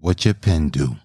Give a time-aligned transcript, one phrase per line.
[0.00, 0.96] What your pen do?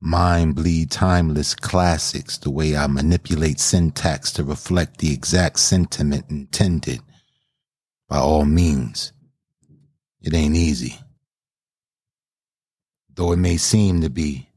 [0.00, 7.00] Mind bleed timeless classics the way I manipulate syntax to reflect the exact sentiment intended.
[8.08, 9.12] By all means,
[10.20, 10.98] it ain't easy.
[13.14, 14.48] Though it may seem to be.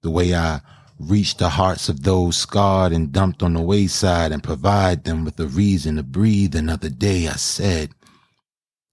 [0.00, 0.60] The way I
[0.98, 5.38] reach the hearts of those scarred and dumped on the wayside and provide them with
[5.40, 7.90] a reason to breathe another day, I said,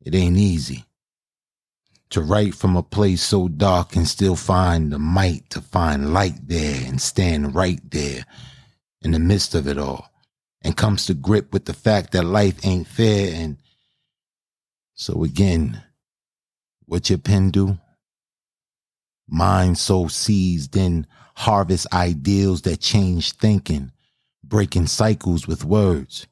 [0.06, 0.86] it ain't easy
[2.12, 6.48] to write from a place so dark and still find the might to find light
[6.48, 8.26] there and stand right there
[9.02, 10.10] in the midst of it all
[10.62, 13.34] and comes to grip with the fact that life ain't fair.
[13.34, 13.58] And
[14.94, 15.82] so again
[16.86, 17.80] what your pen do?
[19.28, 23.92] Mind so seized in harvest ideals that change thinking
[24.44, 26.28] breaking cycles with words.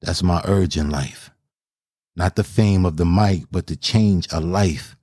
[0.00, 1.30] That's my urge in life
[2.16, 4.96] not the fame of the mic, but to change a life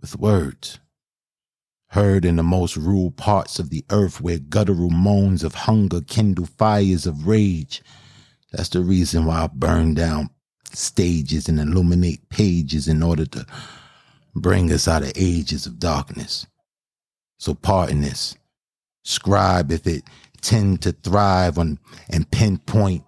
[0.00, 0.78] with words.
[1.88, 6.46] Heard in the most rural parts of the earth where guttural moans of hunger kindle
[6.46, 7.82] fires of rage.
[8.52, 10.30] That's the reason why I burn down
[10.72, 13.46] stages and illuminate pages in order to
[14.34, 16.46] bring us out of ages of darkness.
[17.38, 18.36] So pardon this.
[19.04, 20.02] Scribe if it
[20.40, 21.78] tend to thrive on
[22.10, 23.04] and pinpoint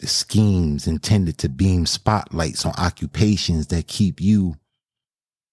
[0.00, 4.56] the schemes intended to beam spotlights on occupations that keep you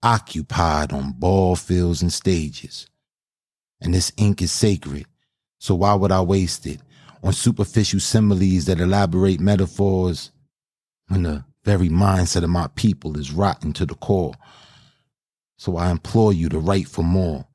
[0.01, 2.87] occupied on ball fields and stages.
[3.81, 5.05] And this ink is sacred,
[5.59, 6.79] so why would I waste it
[7.21, 10.31] on superficial similes that elaborate metaphors
[11.09, 14.33] when the very mindset of my people is rotten to the core?
[15.57, 17.45] So I implore you to write for more,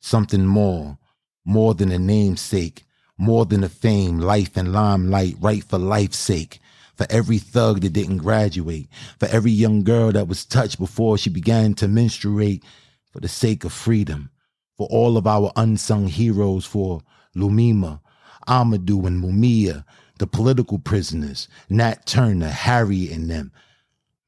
[0.00, 0.96] something more,
[1.44, 2.85] more than a namesake
[3.18, 6.60] more than the fame, life, and limelight, right for life's sake.
[6.94, 11.28] For every thug that didn't graduate, for every young girl that was touched before she
[11.28, 12.64] began to menstruate,
[13.12, 14.30] for the sake of freedom,
[14.76, 17.02] for all of our unsung heroes, for
[17.34, 18.00] Lumima,
[18.48, 19.84] Amadou, and Mumia,
[20.18, 23.52] the political prisoners, Nat Turner, Harry, and them.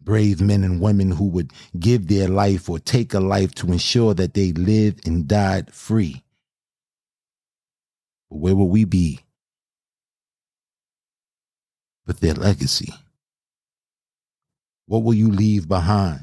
[0.00, 4.14] Brave men and women who would give their life or take a life to ensure
[4.14, 6.22] that they lived and died free.
[8.28, 9.20] Where will we be
[12.06, 12.92] with their legacy?
[14.86, 16.20] What will you leave behind?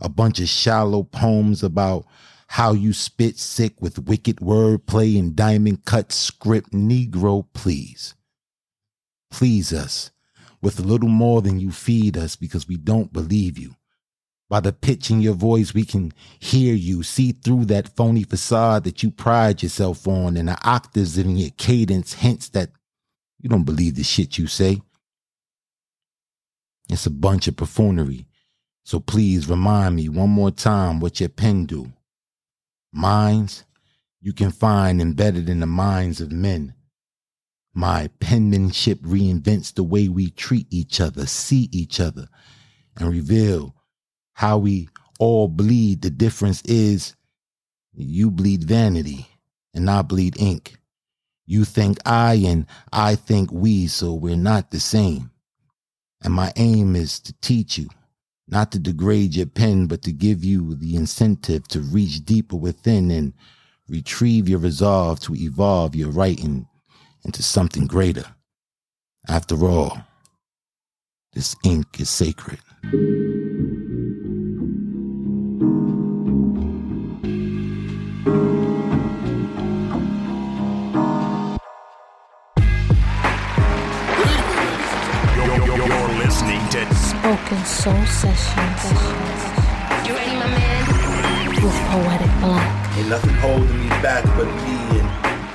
[0.00, 2.06] A bunch of shallow poems about
[2.48, 6.72] how you spit sick with wicked wordplay and diamond cut script.
[6.72, 8.14] Negro, please.
[9.30, 10.10] Please us
[10.62, 13.74] with a little more than you feed us because we don't believe you.
[14.54, 18.84] By the pitch in your voice, we can hear you, see through that phony facade
[18.84, 22.70] that you pride yourself on, and the octaves in your cadence hints that
[23.40, 24.80] you don't believe the shit you say.
[26.88, 28.28] It's a bunch of buffoonery.
[28.84, 31.92] So please remind me one more time what your pen do.
[32.92, 33.64] Minds
[34.20, 36.74] you can find embedded in the minds of men.
[37.74, 42.28] My penmanship reinvents the way we treat each other, see each other,
[42.96, 43.74] and reveal
[44.34, 46.02] how we all bleed.
[46.02, 47.14] The difference is
[47.94, 49.26] you bleed vanity
[49.72, 50.76] and I bleed ink.
[51.46, 55.30] You think I and I think we, so we're not the same.
[56.22, 57.88] And my aim is to teach you,
[58.48, 63.10] not to degrade your pen, but to give you the incentive to reach deeper within
[63.10, 63.34] and
[63.88, 66.66] retrieve your resolve to evolve your writing
[67.24, 68.24] into something greater.
[69.28, 69.98] After all,
[71.34, 72.60] this ink is sacred.
[87.54, 88.82] Spoken Soul Sessions.
[90.06, 91.50] You ready, my man?
[91.50, 92.98] With Poetic Black.
[92.98, 95.08] Ain't nothing holding me back but me and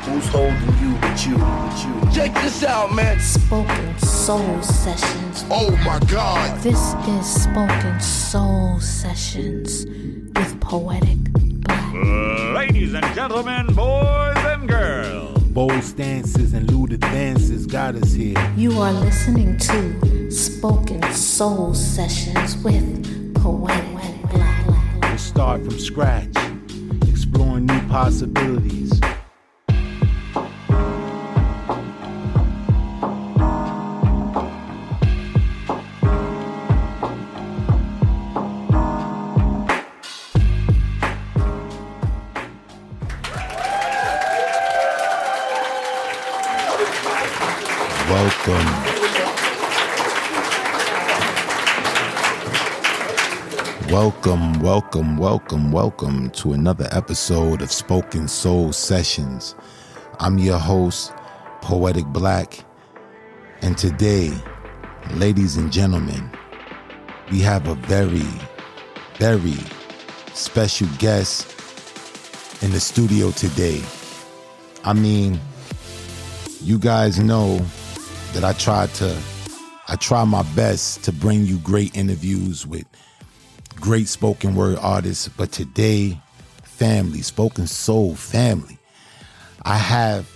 [0.06, 2.12] who's holding you but you, but you.
[2.14, 3.20] Check this out, man.
[3.20, 5.44] Spoken Soul Sessions.
[5.52, 6.58] Oh my God.
[6.62, 11.94] This is Spoken Soul Sessions with Poetic Black.
[12.56, 14.39] Ladies and gentlemen, boys and girls.
[15.60, 18.54] Bold stances and lewd advances got us here.
[18.56, 24.68] You are listening to Spoken Soul Sessions with Poetic Black.
[25.02, 26.34] We'll start from scratch,
[27.10, 29.02] exploring new possibilities.
[48.20, 48.66] Welcome.
[53.90, 59.56] Welcome, welcome, welcome, welcome to another episode of Spoken Soul Sessions.
[60.20, 61.14] I'm your host,
[61.62, 62.66] Poetic Black,
[63.62, 64.34] and today,
[65.12, 66.30] ladies and gentlemen,
[67.32, 68.28] we have a very,
[69.18, 69.56] very
[70.34, 71.48] special guest
[72.62, 73.82] in the studio today.
[74.84, 75.40] I mean,
[76.62, 77.66] you guys know
[78.34, 79.18] that I try to
[79.88, 82.86] I try my best to bring you great interviews with
[83.76, 86.20] great spoken word artists, but today,
[86.64, 88.78] family, spoken soul family.
[89.64, 90.30] I have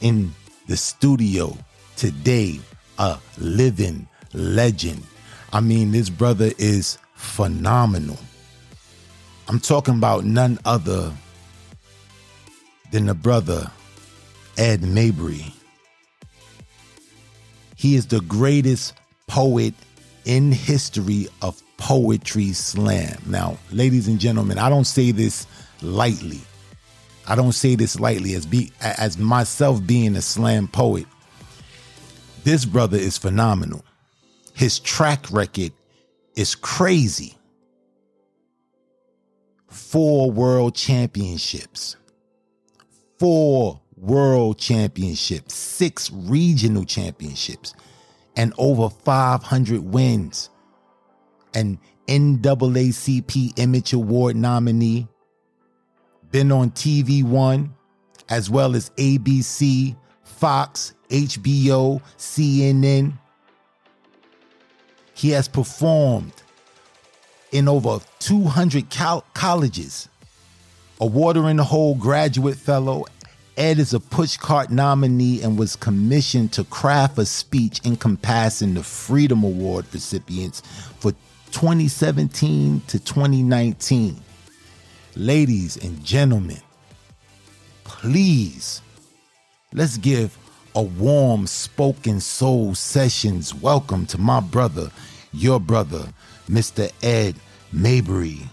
[0.00, 0.34] in
[0.66, 1.56] the studio
[1.96, 2.58] today
[2.98, 5.02] a living legend.
[5.52, 8.18] I mean, this brother is phenomenal.
[9.48, 11.12] I'm talking about none other
[12.90, 13.70] than the brother
[14.56, 15.52] Ed Mabrey.
[17.80, 18.92] He is the greatest
[19.26, 19.72] poet
[20.26, 23.16] in history of poetry slam.
[23.24, 25.46] Now, ladies and gentlemen, I don't say this
[25.80, 26.42] lightly.
[27.26, 31.06] I don't say this lightly as be as myself being a slam poet.
[32.44, 33.82] This brother is phenomenal.
[34.52, 35.72] His track record
[36.36, 37.38] is crazy.
[39.68, 41.96] Four world championships.
[43.18, 47.74] Four world championships, six regional championships,
[48.36, 50.50] and over 500 wins.
[51.54, 55.06] An NAACP Image Award nominee,
[56.30, 57.74] been on TV One,
[58.28, 63.12] as well as ABC, Fox, HBO, CNN.
[65.14, 66.32] He has performed
[67.52, 70.08] in over 200 col- colleges,
[71.00, 73.04] a Water in the Hole graduate fellow.
[73.56, 79.42] Ed is a Pushcart nominee and was commissioned to craft a speech encompassing the Freedom
[79.42, 80.60] Award recipients
[80.98, 81.12] for
[81.50, 84.16] 2017 to 2019.
[85.16, 86.60] Ladies and gentlemen,
[87.84, 88.80] please
[89.72, 90.38] let's give
[90.76, 94.90] a warm spoken soul sessions welcome to my brother,
[95.32, 96.06] your brother,
[96.48, 96.90] Mr.
[97.02, 97.34] Ed
[97.74, 98.46] Mabrey.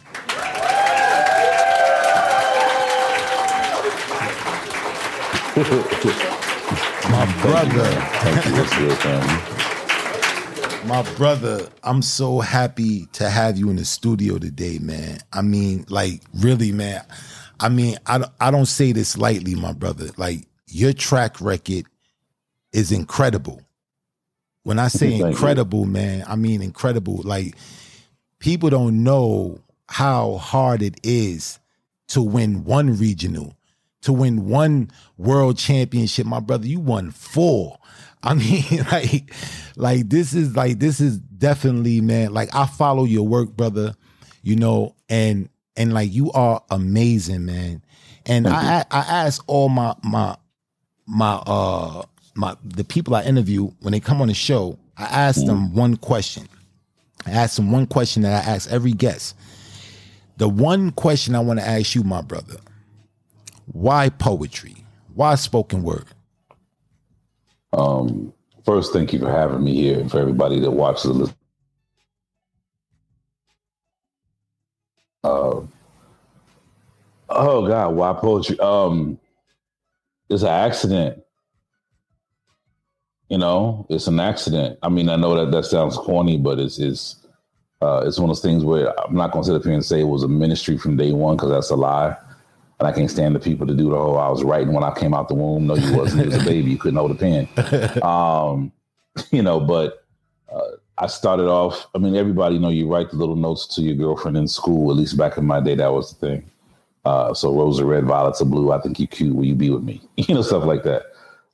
[7.09, 7.83] My brother.
[8.21, 8.51] Thank you.
[8.87, 10.87] Good, family?
[10.87, 15.17] My brother, I'm so happy to have you in the studio today, man.
[15.33, 17.03] I mean, like, really, man.
[17.59, 20.11] I mean, I, don't- I don't say this lightly, my brother.
[20.15, 21.85] Like, your track record
[22.71, 23.61] is incredible.
[24.63, 25.25] When I say Thank you.
[25.27, 27.21] incredible, man, I mean incredible.
[27.23, 27.55] Like,
[28.39, 31.57] people don't know how hard it is
[32.09, 33.55] to win one regional,
[34.07, 36.25] to win one world championship.
[36.25, 37.77] My brother, you won four.
[38.23, 39.33] I mean, like,
[39.75, 42.33] like this is like this is definitely, man.
[42.33, 43.95] Like I follow your work, brother.
[44.41, 47.83] You know, and and like you are amazing, man.
[48.25, 50.37] And I I ask all my my
[51.05, 52.03] my uh
[52.33, 55.97] my the people I interview when they come on the show, I ask them one
[55.97, 56.47] question.
[57.25, 59.35] I ask them one question that I ask every guest.
[60.37, 62.55] The one question I want to ask you, my brother,
[63.71, 64.75] why poetry?
[65.13, 66.05] Why spoken word?
[67.73, 68.33] Um,
[68.65, 71.37] first, thank you for having me here and for everybody that watches and listens.
[75.23, 75.61] Uh,
[77.29, 78.59] oh God, why poetry?
[78.59, 79.19] Um,
[80.29, 81.23] it's an accident.
[83.29, 84.79] You know, it's an accident.
[84.81, 87.27] I mean, I know that that sounds corny, but it's it's
[87.81, 89.83] uh, it's one of those things where I'm not going to sit up here and
[89.85, 92.15] say it was a ministry from day one because that's a lie.
[92.79, 94.93] And I can't stand the people to do the whole I was writing when I
[94.93, 95.65] came out the womb.
[95.65, 96.25] No, you wasn't.
[96.25, 96.71] You was a baby.
[96.71, 97.47] You couldn't hold a pen.
[98.03, 98.71] Um,
[99.31, 100.05] you know, but
[100.51, 100.61] uh,
[100.99, 101.87] I started off.
[101.95, 104.91] I mean, everybody know you write the little notes to your girlfriend in school.
[104.91, 106.51] At least back in my day, that was the thing.
[107.03, 108.71] Uh, so roses are red, violets are blue.
[108.71, 109.35] I think you cute.
[109.35, 110.01] Will you be with me?
[110.17, 111.03] You know, stuff like that.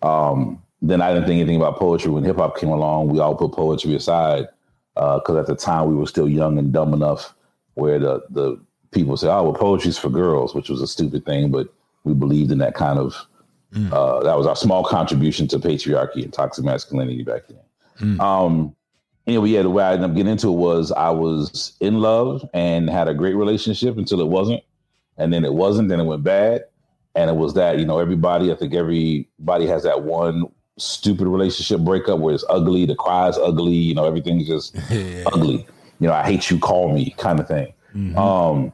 [0.01, 3.09] Um, then I didn't think anything about poetry when hip hop came along.
[3.09, 4.47] We all put poetry aside
[4.95, 7.33] because at the time we were still young and dumb enough
[7.75, 8.59] where the the
[8.93, 11.67] people say, "Oh, well, poetry's for girls," which was a stupid thing, but
[12.03, 13.15] we believed in that kind of.
[13.91, 17.57] Uh, that was our small contribution to patriarchy and toxic masculinity back then.
[18.21, 18.75] Um,
[19.25, 22.47] anyway, yeah, the way I ended up getting into it was I was in love
[22.53, 24.61] and had a great relationship until it wasn't,
[25.17, 26.65] and then it wasn't, then it went bad,
[27.15, 28.51] and it was that you know everybody.
[28.51, 30.45] I think everybody has that one
[30.77, 34.75] stupid relationship breakup where it's ugly, the cries ugly, you know, everything's just
[35.27, 35.65] ugly.
[35.99, 37.73] You know, I hate you, call me, kind of thing.
[38.17, 38.73] Um,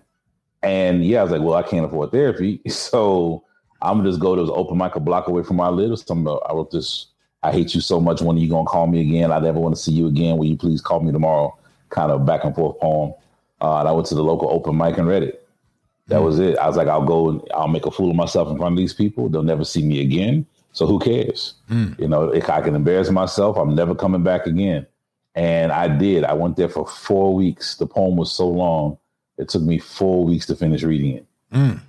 [0.61, 3.43] and yeah, I was like, well, I can't afford therapy, so
[3.81, 5.97] I'm gonna just go to this open mic a block away from where I live.
[5.97, 7.07] So I'm, wrote this.
[7.41, 8.21] I hate you so much.
[8.21, 9.31] When are you gonna call me again?
[9.31, 10.37] I never want to see you again.
[10.37, 11.57] Will you please call me tomorrow?
[11.89, 13.13] Kind of back and forth poem.
[13.61, 15.47] Uh, and I went to the local open mic and read it.
[16.07, 16.57] That was it.
[16.57, 18.77] I was like, I'll go and I'll make a fool of myself in front of
[18.77, 19.29] these people.
[19.29, 20.45] They'll never see me again.
[20.71, 21.53] So who cares?
[21.99, 24.85] You know, if I can embarrass myself, I'm never coming back again.
[25.35, 26.23] And I did.
[26.23, 27.75] I went there for four weeks.
[27.75, 28.97] The poem was so long,
[29.39, 31.25] it took me four weeks to finish reading it.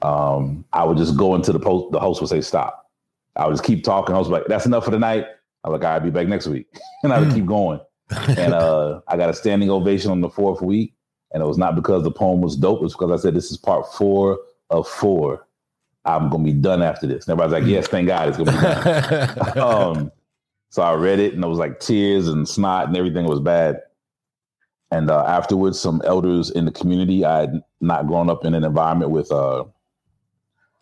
[0.03, 2.91] Um, I would just go into the post, the host would say, stop.
[3.37, 4.15] I would just keep talking.
[4.15, 5.27] I was like, that's enough for the night.
[5.65, 6.67] I'm like, I'll be back next week.
[7.03, 7.81] and I would keep going.
[8.11, 10.95] And uh, I got a standing ovation on the fourth week.
[11.33, 12.81] And it was not because the poem was dope.
[12.81, 14.41] It was because I said, this is part four
[14.71, 15.47] of four.
[16.05, 17.29] I'm going to be done after this.
[17.29, 19.59] And everybody's like, yes, thank God it's going to be done.
[19.99, 20.13] um,
[20.71, 23.81] so I read it and it was like tears and snot and everything was bad.
[24.91, 28.65] And uh, afterwards, some elders in the community, I had not grown up in an
[28.65, 29.65] environment with, uh,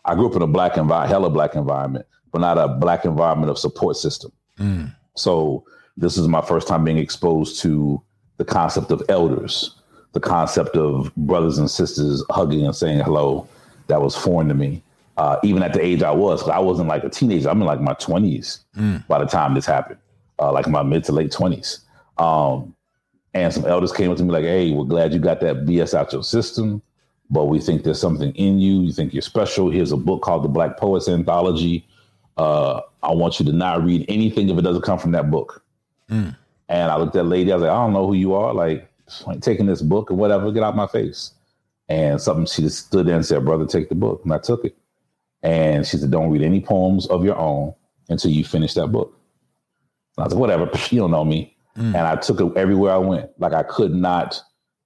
[0.05, 3.51] I grew up in a black environment, hella black environment, but not a black environment
[3.51, 4.33] of support system.
[5.15, 5.65] So
[5.97, 8.01] this is my first time being exposed to
[8.39, 9.75] the concept of elders,
[10.13, 13.47] the concept of brothers and sisters hugging and saying hello.
[13.89, 14.83] That was foreign to me.
[15.17, 17.51] Uh, even at the age I was I wasn't like a teenager.
[17.51, 18.61] I'm in like my 20s
[19.09, 19.99] by the time this happened,
[20.39, 21.81] uh, like my mid to late 20s.
[22.19, 22.75] Um,
[23.35, 25.95] and some elders came up to me like, "Hey, we're glad you got that BS
[25.95, 26.83] out your system,
[27.31, 28.81] but we think there's something in you.
[28.83, 29.71] You think you're special.
[29.71, 31.87] Here's a book called the Black Poets Anthology.
[32.37, 35.63] Uh, I want you to not read anything if it doesn't come from that book."
[36.71, 37.53] And I looked at the lady.
[37.53, 38.55] I was like, "I don't know who you are.
[38.55, 38.91] Like,
[39.41, 40.51] taking this book or whatever.
[40.53, 41.33] Get out my face."
[41.89, 44.65] And something she just stood there and said, "Brother, take the book." And I took
[44.65, 44.77] it.
[45.43, 47.75] And she said, "Don't read any poems of your own
[48.09, 49.15] until you finish that book."
[50.17, 50.71] And I was like, "Whatever.
[50.91, 53.31] You don't know me." And I took it everywhere I went.
[53.39, 54.41] Like I could not.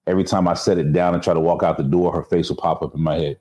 [0.06, 2.49] Every time I set it down and try to walk out the door, her face
[2.49, 3.38] would pop up in my head.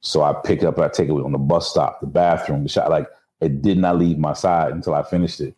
[0.00, 2.90] So I pick up, I take it on the bus stop, the bathroom, the shot.
[2.90, 3.08] Like
[3.40, 5.54] it did not leave my side until I finished it.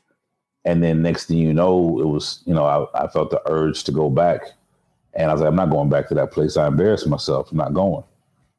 [0.65, 3.85] And then next thing you know, it was, you know, I, I felt the urge
[3.85, 4.43] to go back.
[5.15, 6.57] And I was like, I'm not going back to that place.
[6.57, 7.51] I embarrassed myself.
[7.51, 8.05] I'm not going.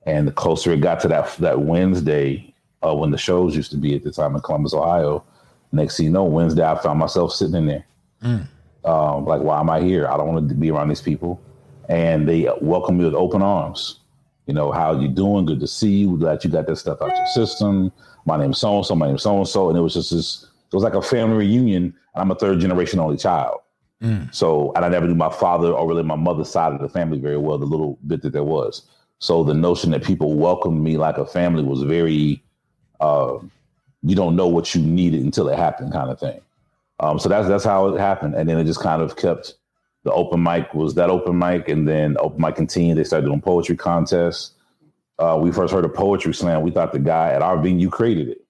[0.05, 3.77] And the closer it got to that that Wednesday, uh, when the shows used to
[3.77, 5.23] be at the time in Columbus, Ohio,
[5.71, 7.85] next thing you know, Wednesday I found myself sitting in there.
[8.87, 10.07] Um, like, why am I here?
[10.07, 11.41] I don't want to be around these people.
[11.89, 13.99] And they welcome me with open arms.
[14.45, 15.45] You know, how you doing?
[15.45, 16.17] Good to see you.
[16.17, 17.91] Glad you got that stuff out your system.
[18.25, 18.95] My name's so and so.
[18.95, 19.69] My name's so and so.
[19.69, 20.43] And it was just this.
[20.43, 21.83] It was like a family reunion.
[21.83, 23.59] And I'm a third generation only child.
[24.31, 27.19] So, and I never knew my father or really my mother's side of the family
[27.19, 27.57] very well.
[27.57, 28.83] The little bit that there was.
[29.19, 32.43] So the notion that people welcomed me like a family was very.
[32.99, 33.39] Uh,
[34.03, 36.39] you don't know what you needed until it happened, kind of thing.
[36.99, 39.55] Um, so that's that's how it happened, and then it just kind of kept.
[40.03, 42.97] The open mic was that open mic, and then open mic continued.
[42.97, 44.51] They started doing poetry contests.
[45.19, 46.61] Uh, we first heard of poetry slam.
[46.61, 48.41] We thought the guy at our venue created it.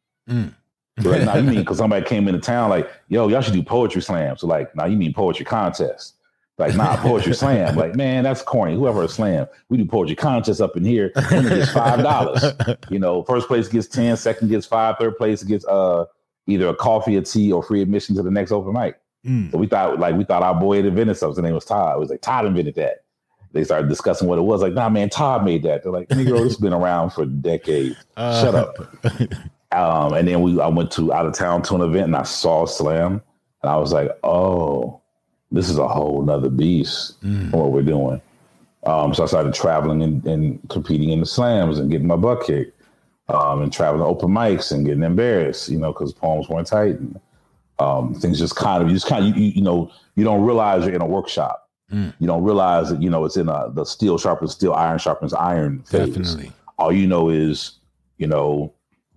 [1.02, 3.64] So like, nah, you mean because somebody came into town like, yo, y'all should do
[3.64, 4.38] poetry slam.
[4.38, 6.16] So like, nah, you mean poetry contest.
[6.58, 7.76] Like, nah, poetry slam.
[7.76, 8.76] Like, man, that's corny.
[8.76, 11.12] Whoever a slam, we do poetry contest up in here.
[11.32, 12.44] Winner gets five dollars.
[12.90, 16.06] You know, first place gets 10, second gets five, third place gets uh
[16.48, 19.00] either a coffee, a tea, or free admission to the next open mic.
[19.52, 21.44] So we thought like we thought our boy had invented something.
[21.44, 21.98] His name was Todd.
[21.98, 23.04] It was like Todd invented that.
[23.54, 24.62] They started discussing what it was.
[24.62, 25.84] Like, nah, man, Todd made that.
[25.84, 27.96] They're like, Negro, this has been around for decades.
[28.18, 28.78] Shut up.
[29.72, 32.24] Um, and then we I went to out of town to an event and I
[32.24, 33.22] saw Slam
[33.62, 35.02] and I was like, oh,
[35.52, 38.22] this is a whole nother beast from what we're doing.
[38.86, 42.44] Um, so I started traveling and, and competing in the slams and getting my butt
[42.46, 42.77] kicked.
[43.30, 46.96] Um, and traveling to open mics and getting embarrassed, you know, because poems weren't tight
[46.96, 47.20] and
[47.80, 50.86] um, things just kind of you just kind of you, you know you don't realize
[50.86, 51.70] you're in a workshop.
[52.20, 55.34] You don't realize that you know it's in a the steel sharpens steel, iron sharpens
[55.34, 56.08] iron phase.
[56.08, 56.52] Definitely.
[56.78, 57.80] All you know is
[58.18, 58.74] you know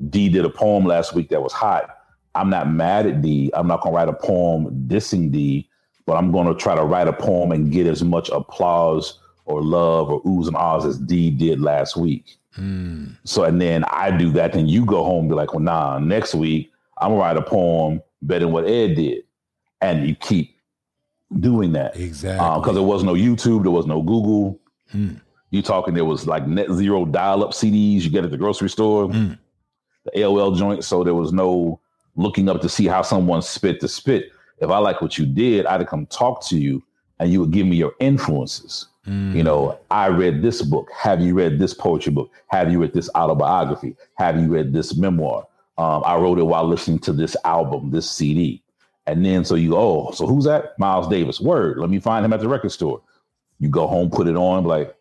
[0.09, 1.97] D did a poem last week that was hot.
[2.35, 3.51] I'm not mad at D.
[3.55, 5.69] I'm not gonna write a poem dissing D,
[6.07, 9.19] but I'm gonna try to write a poem and get as much applause
[9.51, 12.37] or love or oohs and ahs as D did last week.
[12.55, 13.09] Hmm.
[13.25, 15.99] So and then I do that, then you go home and be like, well, nah,
[15.99, 19.25] next week I'm gonna write a poem better than what Ed did.
[19.81, 20.57] And you keep
[21.39, 21.97] doing that.
[21.97, 22.61] Uh, exactly.
[22.61, 24.61] Because there was no YouTube, there was no Google.
[24.91, 25.15] Hmm.
[25.51, 29.33] You talking there was like NetZero dial-up CDs you get at the grocery store, hmm.
[30.05, 30.85] the AOL joint.
[30.85, 31.81] So there was no
[32.17, 34.33] looking up to see how someone spit to spit.
[34.59, 36.83] If I like what you did, I'd come talk to you
[37.19, 38.87] and you would give me your influences.
[39.07, 40.91] You know, I read this book.
[40.97, 42.31] Have you read this poetry book?
[42.49, 43.97] Have you read this autobiography?
[44.17, 45.47] Have you read this memoir?
[45.79, 48.63] Um, I wrote it while listening to this album, this CD.
[49.07, 50.79] And then so you, oh, so who's that?
[50.79, 51.41] Miles Davis.
[51.41, 51.79] Word.
[51.79, 53.01] Let me find him at the record store.
[53.59, 54.95] You go home, put it on, like,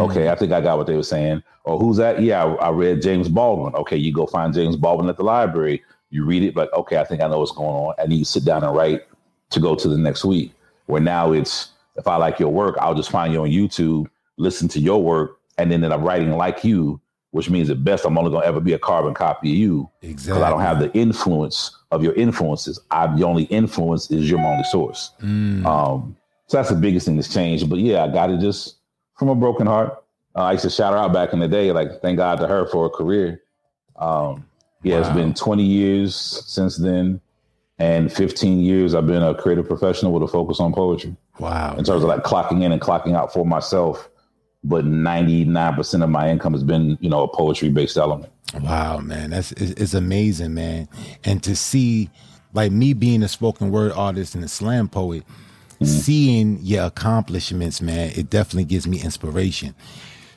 [0.00, 1.42] okay, I think I got what they were saying.
[1.64, 2.20] Or who's that?
[2.20, 3.74] Yeah, I, I read James Baldwin.
[3.74, 5.82] Okay, you go find James Baldwin at the library.
[6.10, 7.94] You read it, like, okay, I think I know what's going on.
[7.98, 9.02] And you sit down and write
[9.50, 10.52] to go to the next week.
[10.86, 14.06] Where now it's if I like your work, I'll just find you on YouTube
[14.38, 17.00] listen to your work, and then that I'm writing like you,
[17.30, 20.34] which means at best I'm only gonna ever be a carbon copy of you Exactly.
[20.34, 22.78] because I don't have the influence of your influences.
[22.90, 25.12] I'm the only influence is your only source.
[25.22, 26.14] Um,
[26.48, 27.70] so that's the biggest thing that's changed.
[27.70, 28.76] But yeah, I got it just
[29.16, 30.04] from a broken heart.
[30.34, 32.46] Uh, I used to shout her out back in the day, like thank God to
[32.46, 33.40] her for a career.
[33.98, 34.44] Um,
[34.82, 35.14] yeah, it's Wow.
[35.14, 37.22] been 20 years since then,
[37.78, 41.76] and 15 years I've been a creative professional with a focus on poetry Wow.
[41.76, 44.08] in terms of like clocking in and clocking out for myself.
[44.64, 48.32] But 99% of my income has been, you know, a poetry based element.
[48.60, 50.88] Wow, man, that's it's, it's amazing, man.
[51.24, 52.10] And to see,
[52.52, 55.24] like me being a spoken word artist and a slam poet,
[55.80, 55.86] mm.
[55.86, 59.74] seeing your accomplishments, man, it definitely gives me inspiration.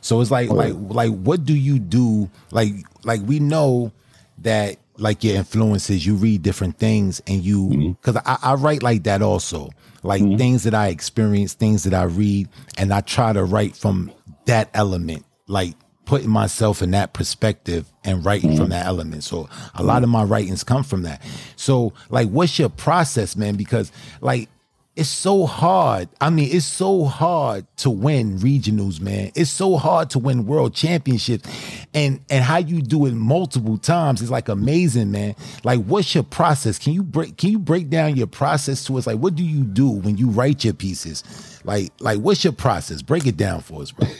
[0.02, 2.30] So it's like, like, like, what do you do?
[2.52, 3.92] Like, like we know
[4.40, 7.92] that, like your influences, you read different things, and you, mm-hmm.
[7.92, 9.70] because I, I write like that also,
[10.04, 10.38] like mm-hmm.
[10.38, 14.12] things that I experience, things that I read, and I try to write from
[14.46, 15.76] that element, like
[16.06, 18.72] putting myself in that perspective and writing from mm-hmm.
[18.72, 19.24] that element.
[19.24, 21.22] So a lot of my writings come from that.
[21.56, 23.56] So like what's your process, man?
[23.56, 24.50] Because like
[25.00, 26.10] it's so hard.
[26.20, 29.32] I mean, it's so hard to win regionals, man.
[29.34, 31.50] It's so hard to win world championships.
[31.94, 35.36] And and how you do it multiple times is like amazing, man.
[35.64, 36.78] Like what's your process?
[36.78, 39.08] Can you break can you break down your process to us?
[39.08, 41.24] Like what do you do when you write your pieces?
[41.64, 43.02] Like like what's your process?
[43.02, 44.08] Break it down for us, bro.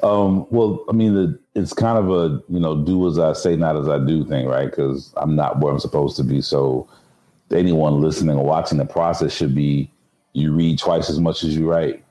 [0.00, 3.56] Um, well, I mean, the, it's kind of a you know do as I say,
[3.56, 4.70] not as I do thing, right?
[4.70, 6.40] Because I'm not where I'm supposed to be.
[6.40, 6.88] So
[7.52, 9.90] anyone listening or watching the process should be
[10.32, 12.04] you read twice as much as you write.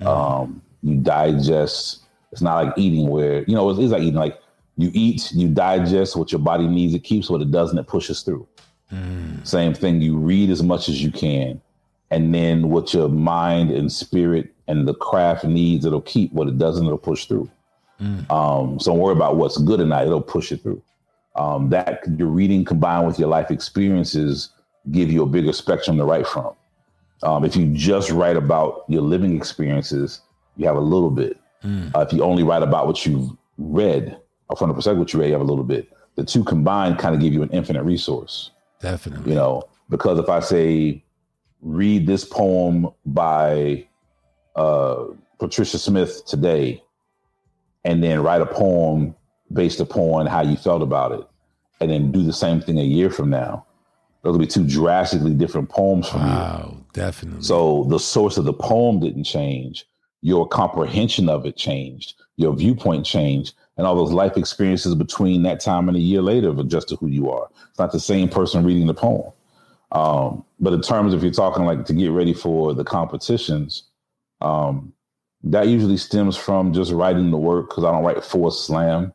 [0.00, 2.02] Um, you digest.
[2.32, 4.14] It's not like eating where you know it's, it's like eating.
[4.14, 4.40] Like
[4.76, 6.94] you eat, you digest what your body needs.
[6.94, 7.78] It keeps what it doesn't.
[7.78, 8.46] It pushes through.
[9.44, 10.02] Same thing.
[10.02, 11.60] You read as much as you can,
[12.10, 16.32] and then what your mind and spirit and the craft needs, it'll keep.
[16.32, 17.50] What it doesn't, it'll push through.
[18.30, 20.06] Um, so don't worry about what's good or not.
[20.06, 20.82] It'll push it through.
[21.36, 24.50] Um, that your reading combined with your life experiences
[24.90, 26.54] give you a bigger spectrum to write from.
[27.22, 30.20] Um, if you just write about your living experiences,
[30.56, 31.38] you have a little bit.
[31.64, 34.16] Uh, if you only write about what you've read,
[34.48, 35.88] or from the perspective what you read, you have a little bit.
[36.14, 39.30] The two combined kind of give you an infinite resource Definitely.
[39.30, 41.02] you know because if i say
[41.62, 43.86] read this poem by
[44.54, 45.04] uh
[45.38, 46.82] patricia smith today
[47.84, 49.14] and then write a poem
[49.52, 51.26] based upon how you felt about it
[51.80, 53.64] and then do the same thing a year from now
[54.26, 57.42] those will be two drastically different poems from you Wow, definitely.
[57.42, 59.86] so the source of the poem didn't change.
[60.20, 62.14] Your comprehension of it changed.
[62.36, 63.54] Your viewpoint changed.
[63.76, 67.06] And all those life experiences between that time and a year later have adjusted who
[67.06, 67.48] you are.
[67.70, 69.30] It's not the same person reading the poem.
[69.92, 73.84] Um, but in terms of if you're talking like to get ready for the competitions,
[74.40, 74.92] um,
[75.44, 79.12] that usually stems from just writing the work because I don't write for slam,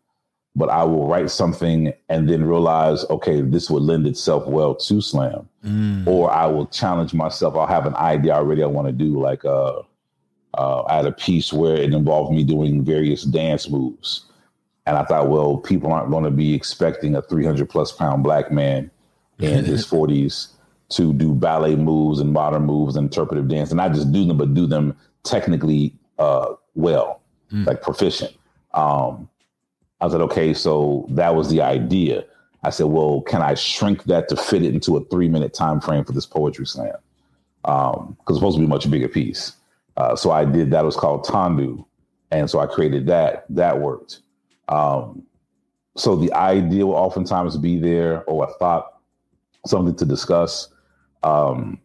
[0.55, 5.01] but I will write something and then realize, okay, this would lend itself well to
[5.01, 5.47] slam
[6.07, 7.55] or I will challenge myself.
[7.55, 9.19] I'll have an idea already I want to do.
[9.19, 9.81] Like uh,
[10.55, 14.25] uh, I had a piece where it involved me doing various dance moves,
[14.85, 18.51] and I thought, well, people aren't going to be expecting a 300 plus pound black
[18.51, 18.89] man
[19.39, 20.53] in his 40s
[20.89, 24.37] to do ballet moves and modern moves and interpretive dance, and not just do them,
[24.37, 27.21] but do them technically uh, well,
[27.65, 28.33] like proficient.
[28.73, 29.29] Um,
[30.01, 32.25] I said, okay, so that was the idea.
[32.63, 35.79] I said, well, can I shrink that to fit it into a three minute time
[35.79, 36.95] frame for this poetry slam?
[37.65, 39.53] Um, because it's supposed to be a much bigger piece.
[39.97, 40.81] Uh, so I did that.
[40.81, 41.85] It was called Tandu.
[42.31, 43.45] And so I created that.
[43.49, 44.21] That worked.
[44.69, 45.23] Um,
[45.95, 48.99] so the idea will oftentimes be there or a thought,
[49.65, 50.69] something to discuss.
[51.23, 51.79] Um,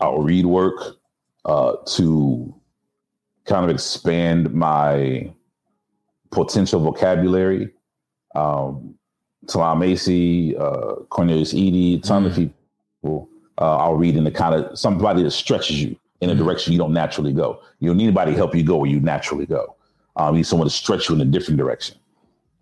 [0.00, 0.96] I'll read work
[1.44, 2.54] uh, to
[3.44, 5.32] kind of expand my
[6.32, 7.70] potential vocabulary.
[8.34, 8.94] Um,
[9.46, 13.28] Salam Macy, uh, Cornelius Eady, ton of people.
[13.58, 16.78] Uh, I'll read in the kind of somebody that stretches you in a direction you
[16.78, 17.60] don't naturally go.
[17.80, 19.76] You don't need anybody to help you go where you naturally go.
[20.16, 21.96] Um, you need someone to stretch you in a different direction.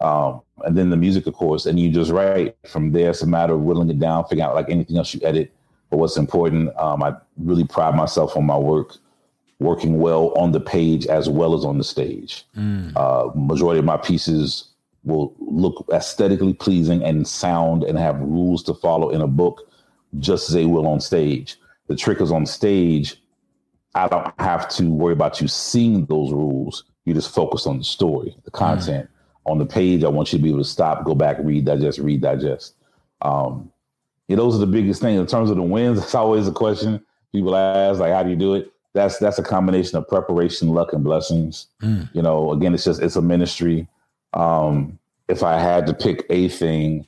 [0.00, 3.10] Um, and then the music, of course, and you just write from there.
[3.10, 5.52] It's a matter of whittling it down, figuring out like anything else you edit.
[5.90, 8.96] But what's important, um, I really pride myself on my work,
[9.60, 12.44] working well on the page as well as on the stage.
[12.96, 14.70] Uh, majority of my pieces
[15.04, 19.70] will look aesthetically pleasing and sound and have rules to follow in a book,
[20.18, 21.56] just as they will on stage.
[21.86, 23.20] The trick is on stage.
[23.94, 26.84] I don't have to worry about you seeing those rules.
[27.04, 29.08] You just focus on the story, the content.
[29.46, 31.98] On the page, I want you to be able to stop, go back, read, digest,
[31.98, 32.74] read, digest.
[33.22, 33.72] Um,
[34.28, 35.98] yeah, those are the biggest things in terms of the wins.
[36.02, 38.72] It's always a question people ask, like, how do you do it?
[38.92, 41.66] That's that's a combination of preparation, luck, and blessings.
[41.82, 42.08] Mm.
[42.14, 43.86] You know, again, it's just it's a ministry.
[44.34, 44.98] Um,
[45.28, 47.06] if I had to pick a thing,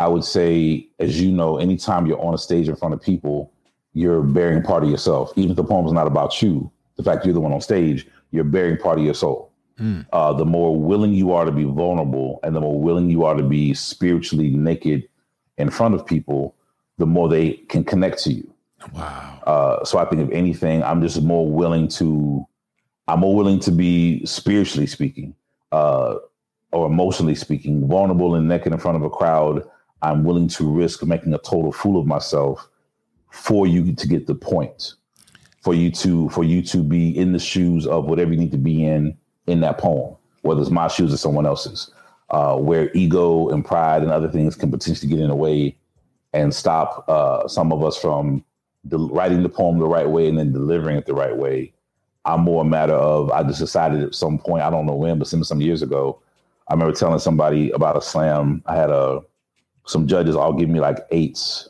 [0.00, 3.52] I would say, as you know, anytime you're on a stage in front of people,
[3.94, 5.32] you're bearing part of yourself.
[5.36, 8.44] Even if the poem's not about you, the fact you're the one on stage, you're
[8.44, 9.50] bearing part of your soul.
[9.78, 10.06] Mm.
[10.12, 13.34] Uh, the more willing you are to be vulnerable and the more willing you are
[13.34, 15.08] to be spiritually naked
[15.58, 16.54] in front of people,
[16.98, 18.51] the more they can connect to you.
[18.94, 19.42] Wow.
[19.46, 22.46] Uh, so I think if anything, I'm just more willing to,
[23.08, 25.34] I'm more willing to be spiritually speaking,
[25.72, 26.16] uh,
[26.72, 29.62] or emotionally speaking, vulnerable and naked in front of a crowd.
[30.02, 32.68] I'm willing to risk making a total fool of myself
[33.30, 34.94] for you to get the point,
[35.62, 38.58] for you to for you to be in the shoes of whatever you need to
[38.58, 39.16] be in
[39.46, 41.90] in that poem, whether it's my shoes or someone else's,
[42.30, 45.76] uh, where ego and pride and other things can potentially get in the way
[46.32, 48.44] and stop uh, some of us from
[48.90, 51.72] writing the poem the right way and then delivering it the right way.
[52.24, 55.18] I'm more a matter of I just decided at some point, I don't know when,
[55.18, 56.20] but some some years ago,
[56.68, 58.62] I remember telling somebody about a slam.
[58.66, 59.20] I had a
[59.86, 61.68] some judges all give me like eights,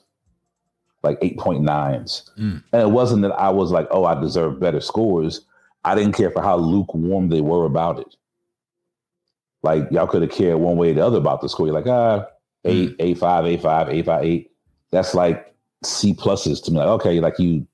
[1.03, 2.31] like 8.9s.
[2.39, 2.63] Mm.
[2.73, 5.41] And it wasn't that I was like, oh, I deserve better scores.
[5.85, 8.15] I didn't care for how lukewarm they were about it.
[9.63, 11.67] Like y'all could have cared one way or the other about the score.
[11.67, 12.27] You're like, ah,
[12.65, 14.51] eight, eight, five, eight, five, eight, five, eight.
[14.91, 15.52] That's like
[15.85, 16.79] C pluses to me.
[16.79, 17.67] Like, okay, like you,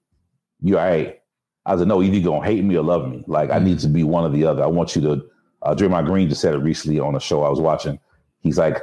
[0.60, 1.20] you all right.
[1.66, 3.24] I was like, no, you're either gonna hate me or love me.
[3.26, 4.62] Like I need to be one or the other.
[4.62, 5.26] I want you to.
[5.60, 7.98] Uh, Draymond Green just said it recently on a show I was watching.
[8.40, 8.80] He's like,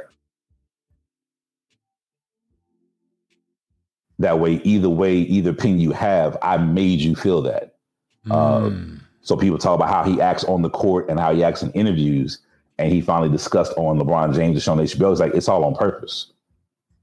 [4.18, 7.76] that way, either way, either opinion you have, I made you feel that.
[8.30, 9.00] Uh, Mm.
[9.26, 11.72] So people talk about how he acts on the court and how he acts in
[11.72, 12.38] interviews,
[12.78, 15.10] and he finally discussed on LeBron James' show on HBO.
[15.10, 16.32] It's like it's all on purpose.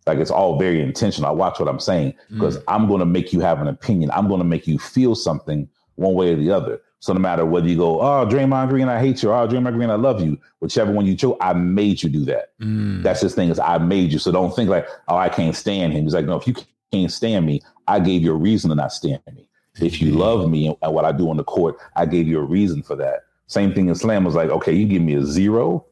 [0.05, 1.29] Like it's all very intentional.
[1.29, 4.11] I watch what I'm saying because I'm going to make you have an opinion.
[4.11, 6.81] I'm going to make you feel something one way or the other.
[6.99, 9.73] So no matter whether you go, oh, Draymond Green, I hate you, or oh, Draymond
[9.73, 12.57] Green, I love you, whichever one you chose, I made you do that.
[12.61, 13.03] Mm.
[13.03, 14.19] That's his thing is I made you.
[14.19, 16.03] So don't think like, oh, I can't stand him.
[16.03, 16.55] He's like, no, if you
[16.93, 19.49] can't stand me, I gave you a reason to not stand me.
[19.81, 22.39] If you love me and, and what I do on the court, I gave you
[22.39, 23.25] a reason for that.
[23.47, 25.85] Same thing in slam was like, okay, you give me a zero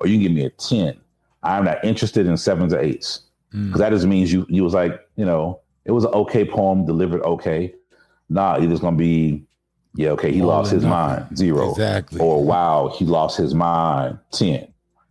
[0.00, 0.98] or you give me a 10.
[1.42, 3.20] I'm not interested in sevens or eights.
[3.54, 3.66] Mm.
[3.66, 6.84] Because that just means you you was like, you know, it was an okay poem,
[6.86, 7.74] delivered okay.
[8.28, 9.44] Nah, you're just gonna be,
[9.94, 11.24] yeah, okay, he lost his nothing.
[11.24, 11.70] mind, zero.
[11.70, 12.20] Exactly.
[12.20, 14.66] Or wow, he lost his mind, 10.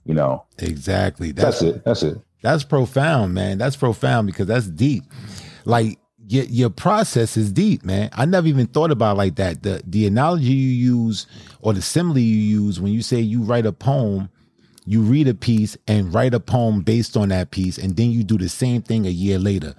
[0.05, 1.31] You know, Exactly.
[1.31, 1.83] that's, it.
[1.83, 2.19] That's it.
[2.43, 3.57] That's profound, man.
[3.57, 5.03] That's profound because that's deep.
[5.63, 8.09] Like your your process is deep, man.
[8.13, 9.63] I never even thought about it like that.
[9.63, 11.25] The the analogy you use
[11.61, 14.29] or the simile you use when you say you write a poem,
[14.85, 18.23] you read a piece and write a poem based on that piece, and then you
[18.23, 19.73] do the same thing a year later.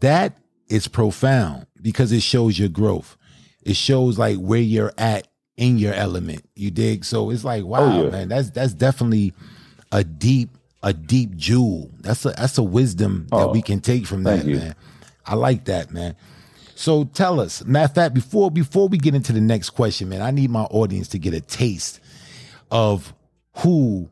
[0.00, 0.36] That
[0.68, 3.16] is profound because it shows your growth.
[3.62, 6.44] It shows like where you're at in your element.
[6.56, 7.04] You dig?
[7.04, 8.10] So it's like, oh, wow, Oh, yeah.
[8.10, 9.32] man, that's that's definitely
[9.92, 10.50] a deep,
[10.82, 11.90] a deep jewel.
[12.00, 14.56] That's a that's a wisdom that Oh, we can take from that, you.
[14.56, 14.74] man.
[15.24, 16.16] I like that, man.
[16.74, 20.20] So tell us, matter of fact, before before we get into the next question, man,
[20.22, 22.00] I need my audience to get a taste
[22.72, 23.14] of
[23.58, 24.08] who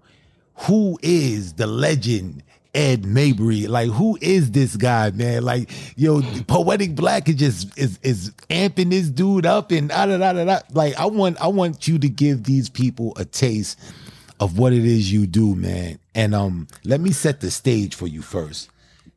[0.63, 2.43] who is the legend
[2.75, 3.69] Ed Mabrey.
[3.69, 5.43] Like, who is this guy, man?
[5.43, 10.19] Like, yo, poetic black is just is is amping this dude up and da da
[10.19, 10.59] da da.
[10.73, 13.79] Like, I want I want you to give these people a taste
[14.39, 15.99] of what it is you do, man.
[16.15, 18.71] And um, let me set the stage for you first.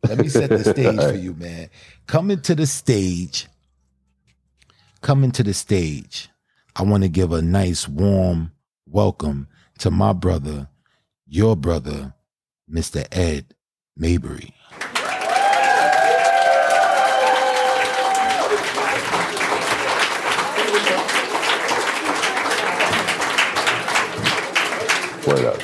[0.08, 1.70] Let me set the stage for you, man.
[2.08, 3.48] Coming to the stage,
[5.02, 6.30] coming to the stage.
[6.76, 8.52] I want to give a nice warm
[8.88, 10.68] welcome to my brother,
[11.34, 12.14] your brother,
[12.72, 13.08] Mr.
[13.12, 13.56] Ed
[14.00, 14.54] Mabrey.
[25.26, 25.60] Up.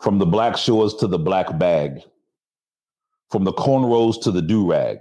[0.00, 2.00] From the black shores to the black bag,
[3.30, 4.96] from the cornrows to the do rag,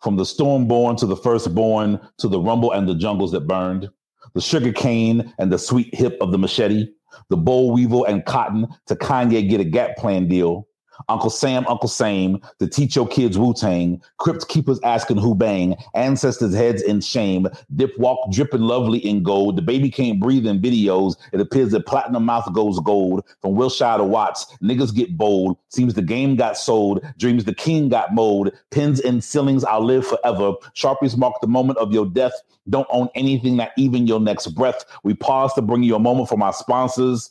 [0.00, 3.90] from the storm-born to the firstborn to the rumble and the jungles that burned,
[4.34, 6.86] the sugar cane and the sweet hip of the machete,
[7.28, 10.66] the boll weevil and cotton to Kanye get a gap plan deal.
[11.08, 15.76] Uncle Sam, Uncle Same, to teach your kids Wu Tang, crypt keepers asking who bang,
[15.94, 19.56] ancestors' heads in shame, dip walk dripping lovely in gold.
[19.56, 21.16] The baby can't breathe in videos.
[21.32, 23.24] It appears that platinum mouth goes gold.
[23.40, 25.56] From Wilshire to Watts, niggas get bold.
[25.68, 27.04] Seems the game got sold.
[27.18, 28.50] Dreams the king got mold.
[28.70, 30.54] Pins and ceilings, I'll live forever.
[30.74, 32.32] Sharpies mark the moment of your death.
[32.68, 34.84] Don't own anything, not even your next breath.
[35.02, 37.30] We pause to bring you a moment from our sponsors.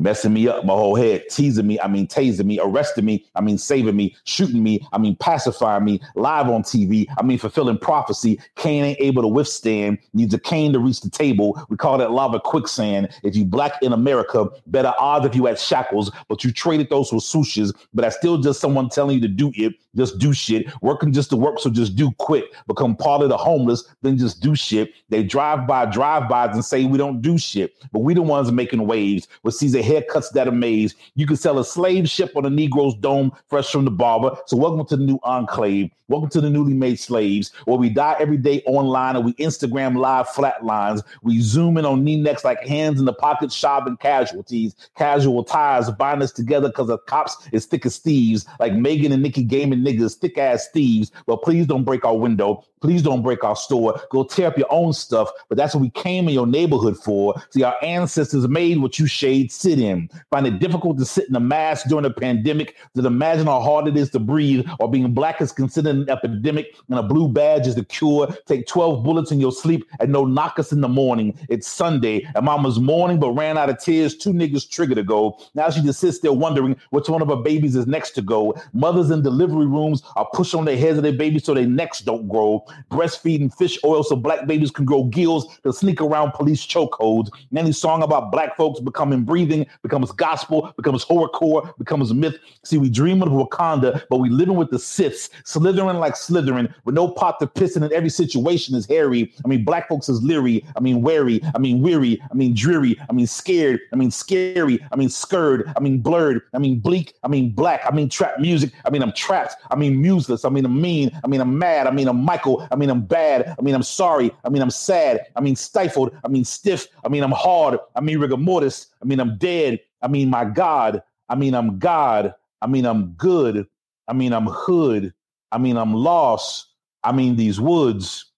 [0.00, 3.40] messing me up my whole head, teasing me, I mean tasing me, arresting me, I
[3.40, 7.78] mean saving me, shooting me, I mean pacifying me, live on TV, I mean fulfilling
[7.78, 8.40] prophecy.
[8.56, 11.62] Cain ain't able to withstand, needs a cane to reach the table.
[11.68, 13.10] We call that lava quicksand.
[13.22, 17.10] If you black in America, better odds if you had shackles, but you traded those
[17.10, 17.74] for swooshes.
[17.92, 21.30] But that's still just someone telling you to do it, just do shit, working just
[21.30, 24.92] to work, so just do quit, become part of the homeless, then just do shit.
[25.08, 28.86] They drive by drive-bys and say we don't do shit, but we the ones making
[28.86, 30.94] waves with Caesar haircuts that amaze.
[31.16, 34.36] You can sell a slave ship on a Negro's dome, fresh from the barber.
[34.46, 35.90] So welcome to the new enclave.
[36.08, 39.96] Welcome to the newly made slaves, where we die every day online and we Instagram
[39.96, 41.04] live flatlines.
[41.22, 45.88] We zoom in on knee necks like hands in the pocket, shopping casualties, casual ties
[45.90, 49.80] bind us together because the cops is thick as thieves, like Megan and Nicki gaming
[49.80, 51.12] niggas, thick ass thieves.
[51.26, 52.64] But please don't break our window.
[52.80, 54.00] Please don't break our store.
[54.10, 55.30] Go tear up your own stuff.
[55.48, 57.34] But that's what we came in your neighborhood for.
[57.50, 60.08] See, our ancestors made what you shade sit in.
[60.30, 62.76] Find it difficult to sit in a mask during a pandemic.
[62.94, 66.76] To imagine how hard it is to breathe, or being black is considered an epidemic,
[66.88, 68.28] and a blue badge is the cure.
[68.46, 71.38] Take 12 bullets in your sleep and no knock us in the morning.
[71.48, 74.16] It's Sunday, and mama's mourning but ran out of tears.
[74.16, 75.38] Two niggas trigger to go.
[75.54, 78.54] Now she just sits there wondering which one of her babies is next to go.
[78.72, 82.00] Mothers in delivery rooms are pushing on the heads of their babies so their necks
[82.00, 82.64] don't grow.
[82.90, 87.30] Breastfeeding fish oil so black babies can grow gills to sneak around police chokeholds.
[87.56, 92.36] Any song about black folks becoming breathing becomes gospel, becomes horrorcore, becomes myth.
[92.64, 96.94] See, we dream of Wakanda, but we living with the Siths, slithering like Slytherin, with
[96.94, 97.82] no pot to piss in.
[97.82, 99.32] And every situation is hairy.
[99.44, 100.64] I mean, black folks is leery.
[100.76, 101.40] I mean, wary.
[101.54, 102.20] I mean, weary.
[102.30, 103.00] I mean, dreary.
[103.08, 103.80] I mean, scared.
[103.92, 104.78] I mean, scary.
[104.92, 105.72] I mean, scared.
[105.76, 106.42] I mean, blurred.
[106.52, 107.14] I mean, bleak.
[107.22, 107.82] I mean, black.
[107.86, 108.72] I mean, trap music.
[108.84, 109.56] I mean, I'm trapped.
[109.70, 110.44] I mean, museless.
[110.44, 111.10] I mean, I'm mean.
[111.24, 111.86] I mean, I'm mad.
[111.86, 112.66] I mean, I'm Michael.
[112.70, 113.54] I mean, I'm bad.
[113.58, 114.30] I mean, I'm sorry.
[114.44, 115.26] I mean, I'm sad.
[115.36, 116.14] I mean, stifled.
[116.24, 116.86] I mean, stiff.
[117.04, 117.78] I mean, I'm hard.
[117.96, 118.88] I mean, rigor mortis.
[119.02, 119.80] I mean, I'm dead.
[120.02, 121.02] I mean, my God.
[121.28, 122.34] I mean, I'm God.
[122.60, 123.66] I mean, I'm good.
[124.08, 125.14] I mean, I'm hood.
[125.52, 126.66] I mean, I'm lost.
[127.02, 128.32] I mean, these woods,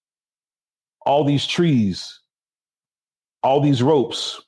[1.05, 2.19] all these trees,
[3.41, 4.41] all these ropes,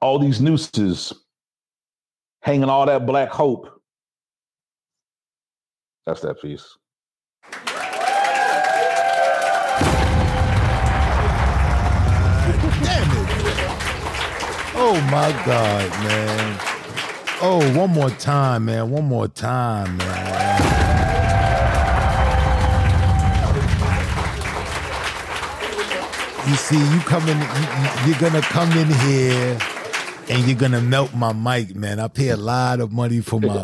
[0.00, 1.12] all these nooses,
[2.40, 3.68] hanging all that black hope.
[6.06, 6.76] That's that piece.
[14.96, 16.58] Oh my God, man.
[17.42, 18.90] Oh, one more time, man.
[18.90, 20.54] One more time, man.
[26.46, 29.58] You see, you come in, you, you- you're gonna come in here
[30.28, 31.98] and you're gonna melt my mic, man.
[31.98, 33.62] I pay a lot of money for my,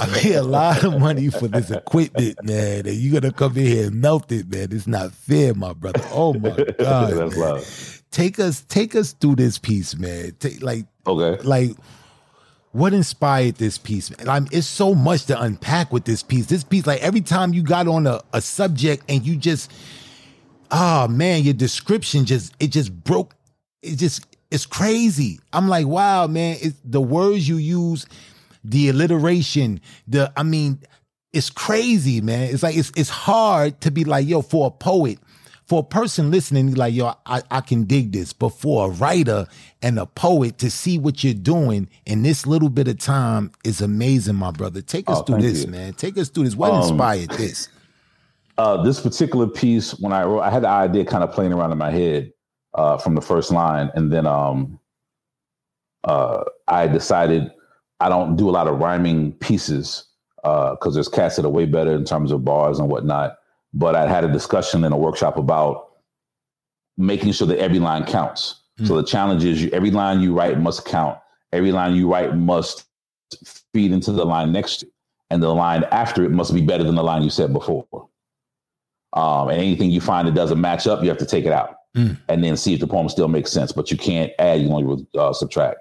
[0.00, 2.86] I pay a lot of money for this equipment, man.
[2.86, 4.68] And you're gonna come in here and melt it, man.
[4.72, 6.02] It's not fair, my brother.
[6.12, 6.66] Oh my God.
[6.78, 7.40] That's man.
[7.40, 7.97] love.
[8.10, 10.32] Take us, take us through this piece, man.
[10.38, 11.40] Take like Okay.
[11.42, 11.70] like
[12.72, 14.28] what inspired this piece man?
[14.28, 17.54] I mean, it's so much to unpack with this piece this piece like every time
[17.54, 19.72] you got on a, a subject and you just
[20.70, 23.34] oh man your description just it just broke
[23.82, 28.04] it just it's crazy i'm like wow man it's the words you use
[28.64, 30.78] the alliteration the i mean
[31.32, 35.18] it's crazy man it's like it's it's hard to be like yo for a poet
[35.68, 38.32] for a person listening, like, yo, I, I can dig this.
[38.32, 39.46] But for a writer
[39.82, 43.82] and a poet to see what you're doing in this little bit of time is
[43.82, 44.80] amazing, my brother.
[44.80, 45.70] Take us Oh, through this, you.
[45.70, 45.92] man.
[45.92, 46.56] Take us through this.
[46.56, 47.68] What Um, inspired this?
[48.58, 51.70] uh, this particular piece, when I wrote, I had the idea kind of playing around
[51.72, 52.32] in my head
[52.72, 54.80] uh, from the first line, and then um,
[56.04, 57.50] uh, I decided
[58.00, 60.04] I don't do a lot of rhyming pieces
[60.42, 63.36] because there's cats that are way better in terms of bars and whatnot.
[63.74, 65.88] But I had a discussion in a workshop about
[66.96, 68.62] making sure that every line counts.
[68.84, 71.18] So the challenge is you, every line you write must count.
[71.52, 72.84] Every line you write must
[73.72, 74.92] feed into the line next to it.
[75.30, 77.86] And the line after it must be better than the line you said before.
[79.12, 81.74] Um, and anything you find that doesn't match up, you have to take it out
[81.96, 82.18] Mm.
[82.28, 83.72] and then see if the poem still makes sense.
[83.72, 85.78] But you can't add; you only uh, subtract.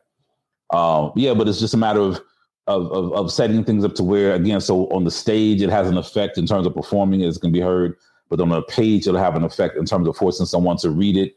[0.73, 2.21] Um, yeah, but it's just a matter of,
[2.67, 5.88] of of of setting things up to where again, so on the stage it has
[5.89, 7.95] an effect in terms of performing; it's going to be heard.
[8.30, 11.15] But on a page, it'll have an effect in terms of forcing someone to read
[11.15, 11.36] it.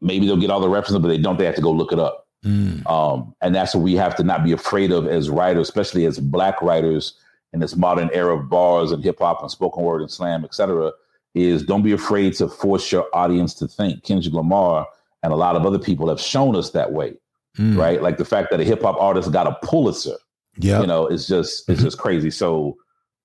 [0.00, 1.38] Maybe they'll get all the references, but they don't.
[1.38, 2.26] They have to go look it up.
[2.44, 2.84] Mm.
[2.90, 6.18] Um, and that's what we have to not be afraid of as writers, especially as
[6.18, 7.14] black writers
[7.52, 10.54] in this modern era of bars and hip hop and spoken word and slam, et
[10.54, 10.90] cetera,
[11.34, 14.02] is don't be afraid to force your audience to think.
[14.02, 14.88] Kendrick Lamar
[15.22, 17.14] and a lot of other people have shown us that way,
[17.58, 17.76] Mm.
[17.76, 18.02] right?
[18.02, 20.16] Like the fact that a hip hop artist got a Pulitzer,
[20.58, 20.80] Yeah.
[20.80, 22.30] you know, it's just it's just crazy.
[22.30, 22.76] So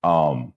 [0.04, 0.52] um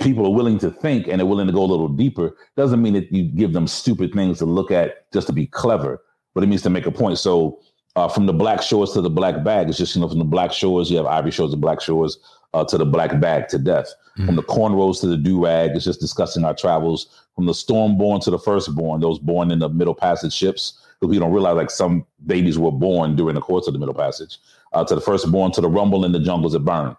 [0.00, 2.36] people are willing to think and they're willing to go a little deeper.
[2.56, 6.02] Doesn't mean that you give them stupid things to look at just to be clever,
[6.34, 7.18] but it means to make a point.
[7.18, 7.60] So
[7.96, 10.32] Uh, from the black shores to the black bag, it's just you know from the
[10.36, 12.18] black shores you have ivory shores and black shores
[12.52, 13.88] uh, to the black bag to death.
[14.26, 17.00] From the cornrows to the do rag, it's just discussing our travels.
[17.34, 20.64] From the stormborn to the firstborn, those born in the Middle Passage ships,
[21.00, 23.94] because we don't realize like some babies were born during the course of the Middle
[23.94, 24.38] Passage.
[24.76, 26.94] Uh, to the firstborn, to the rumble in the jungles that burn.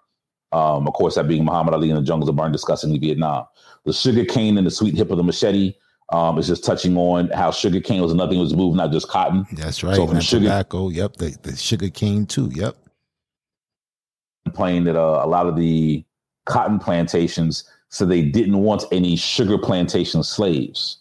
[0.52, 3.46] Um, of course, that being Muhammad Ali in the jungles of burn, discussing the Vietnam.
[3.86, 5.76] The sugar cane and the sweet hip of the machete
[6.12, 9.46] um, is just touching on how sugar cane was nothing was moved, not just cotton.
[9.54, 9.96] That's right.
[9.96, 10.90] So from sugar- tobacco.
[10.90, 11.18] Yep.
[11.18, 12.50] The, the sugar cane too.
[12.54, 12.76] Yep.
[14.56, 16.04] playing that uh, a lot of the
[16.46, 21.00] cotton plantations so they didn't want any sugar plantation slaves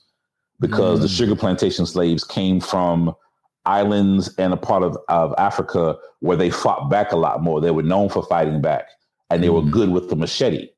[0.60, 1.16] because the Mm.
[1.16, 3.14] sugar plantation slaves came from
[3.66, 7.60] islands and a part of, of Africa where they fought back a lot more.
[7.60, 8.88] They were known for fighting back
[9.30, 9.70] and they were Mm.
[9.70, 10.68] good with the machete.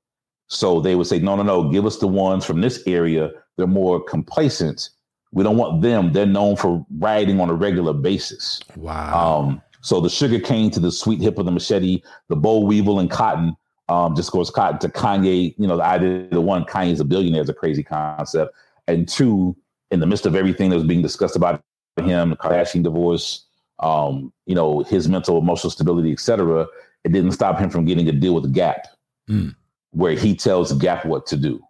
[0.48, 3.30] So they would say, no, no, no, give us the ones from this area.
[3.56, 4.88] They're more complacent.
[5.32, 6.12] We don't want them.
[6.12, 8.60] They're known for riding on a regular basis.
[8.76, 9.40] Wow.
[9.40, 12.98] Um, so the sugar cane to the sweet hip of the machete, the boll weevil
[12.98, 13.54] and cotton,
[13.90, 15.54] um, just goes cotton to Kanye.
[15.58, 18.54] You know, the idea the one Kanye's a billionaire is a crazy concept,
[18.86, 19.54] and two,
[19.90, 21.62] in the midst of everything that was being discussed about
[22.00, 23.44] him, the Kardashian divorce,
[23.80, 26.66] um, you know, his mental emotional stability, etc.
[27.04, 28.86] It didn't stop him from getting a deal with Gap,
[29.30, 29.54] Mm.
[29.90, 31.60] where he tells Gap what to do.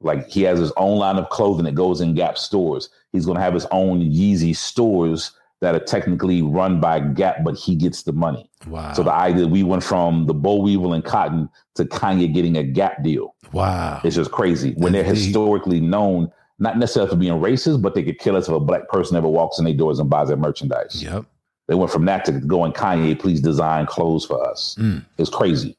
[0.00, 2.88] Like he has his own line of clothing that goes in Gap stores.
[3.12, 7.56] He's going to have his own Yeezy stores that are technically run by Gap, but
[7.56, 8.50] he gets the money.
[8.66, 8.92] wow.
[8.92, 12.62] So the idea we went from the boll weevil and cotton to Kanye getting a
[12.62, 13.34] Gap deal.
[13.52, 14.00] wow.
[14.04, 18.18] It's just crazy when they're historically known, not necessarily for being racist, but they could
[18.18, 21.02] kill us if a black person ever walks in their doors and buys their merchandise.
[21.02, 21.24] Yep.
[21.68, 24.76] They went from that to going Kanye, please design clothes for us.
[24.78, 25.04] Mm.
[25.18, 25.76] It's crazy.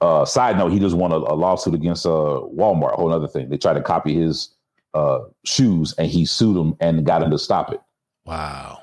[0.00, 2.92] Uh, side note, he just won a, a lawsuit against uh, Walmart.
[2.92, 3.48] A whole other thing.
[3.48, 4.50] They tried to copy his
[4.92, 7.80] uh, shoes, and he sued them and got him to stop it.
[8.26, 8.82] Wow.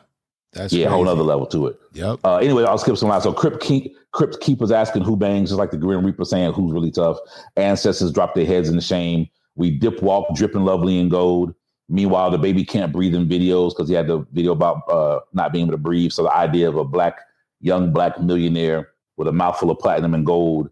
[0.53, 1.79] That's yeah, a whole other level to it.
[1.93, 2.19] Yep.
[2.23, 3.23] Uh, anyway, I'll skip some lines.
[3.23, 6.73] So Crypt Keep Crypt Keepers asking who bangs, just like the Grim Reaper saying who's
[6.73, 7.17] really tough.
[7.55, 9.29] Ancestors drop their heads in the shame.
[9.61, 11.53] We dip walk, dripping lovely in gold.
[11.87, 15.53] Meanwhile, the baby can't breathe in videos because he had the video about uh, not
[15.53, 16.11] being able to breathe.
[16.11, 17.19] So the idea of a black,
[17.59, 20.69] young black millionaire with a mouthful of platinum and gold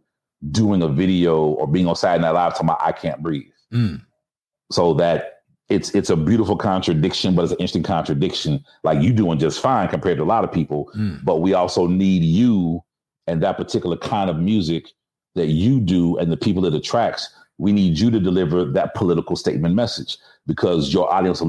[0.52, 3.52] doing a video or being on Saturday Night Live talking about I can't breathe.
[3.72, 4.02] Mm.
[4.72, 8.64] So that it's it's a beautiful contradiction, but it's an interesting contradiction.
[8.84, 11.24] Like you doing just fine compared to a lot of people, Mm.
[11.24, 12.84] but we also need you
[13.28, 14.88] and that particular kind of music
[15.36, 17.30] that you do and the people that attracts.
[17.60, 20.18] We need you to deliver that political statement message
[20.48, 21.42] because your audience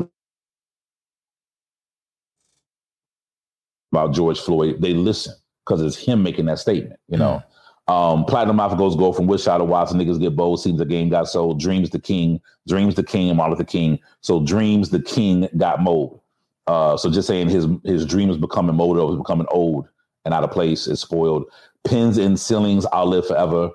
[3.92, 7.42] about George Floyd, they listen because it's him making that statement, you know.
[7.88, 10.84] Um, Platinum Mouth goes go from Wish Out of Watson, niggas get bold, seems the
[10.84, 11.58] game got sold.
[11.58, 13.98] Dreams the king, Dreams the king, and Martin Luther King.
[14.20, 16.20] So Dreams the king got mold.
[16.68, 19.88] Uh, so just saying his his dream is becoming molded, or becoming old
[20.24, 21.46] and out of place, is spoiled.
[21.82, 23.70] Pins and ceilings, I'll live forever.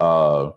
[0.00, 0.52] Uh,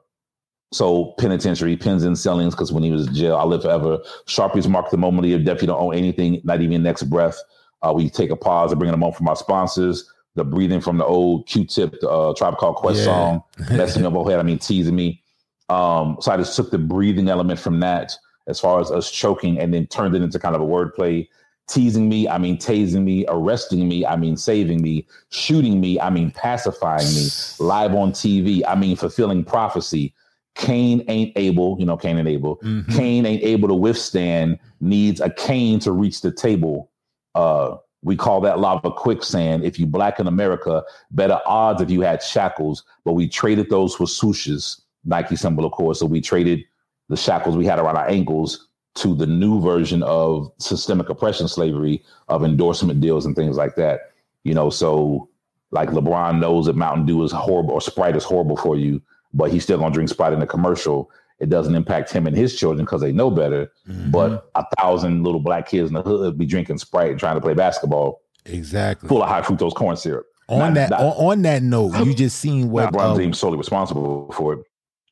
[0.71, 3.99] so penitentiary, pins and ceilings, because when he was in jail, I'll live forever.
[4.27, 5.61] Sharpies mark the moment of your death.
[5.61, 7.37] You don't own anything, not even your next breath.
[7.81, 10.09] Uh, we take a pause and bring them on from our sponsors.
[10.35, 13.05] The breathing from the old Q-tip, uh, Tribe Called Quest Yeah.
[13.05, 14.39] song, messing up head.
[14.39, 15.21] I mean, teasing me.
[15.67, 18.13] Um, so I just took the breathing element from that,
[18.47, 21.27] as far as us choking, and then turned it into kind of a wordplay.
[21.67, 26.09] Teasing me, I mean tasing me, arresting me, I mean saving me, shooting me, I
[26.09, 27.27] mean pacifying me,
[27.59, 30.13] live on TV, I mean fulfilling prophecy.
[30.61, 32.57] Cain ain't able, you know, Cain and Abel.
[32.63, 32.95] Mhm.
[32.95, 36.89] Cain ain't able to withstand, needs a cane to reach the table.
[37.33, 39.63] Uh, we call that lava quicksand.
[39.63, 43.95] If you black in America, better odds if you had shackles, but we traded those
[43.95, 45.99] for swooshes, Nike symbol, of course.
[45.99, 46.63] So we traded
[47.09, 52.03] the shackles we had around our ankles to the new version of systemic oppression slavery
[52.27, 54.11] of endorsement deals and things like that.
[54.43, 55.27] You know, so
[55.71, 59.01] like LeBron knows that Mountain Dew is horrible or Sprite is horrible for you,
[59.33, 61.09] but he's still gonna drink Sprite in the commercial.
[61.39, 63.71] It doesn't impact him and his children because they know better.
[63.89, 64.11] Mhm.
[64.11, 67.41] But a thousand little black kids in the hood be drinking Sprite and trying to
[67.41, 69.07] play basketball exactly.
[69.09, 70.25] full of high fructose corn syrup.
[70.49, 73.39] on Not- that not- on, on that note, you just seen what LeBron uh, James
[73.39, 74.59] solely responsible for it,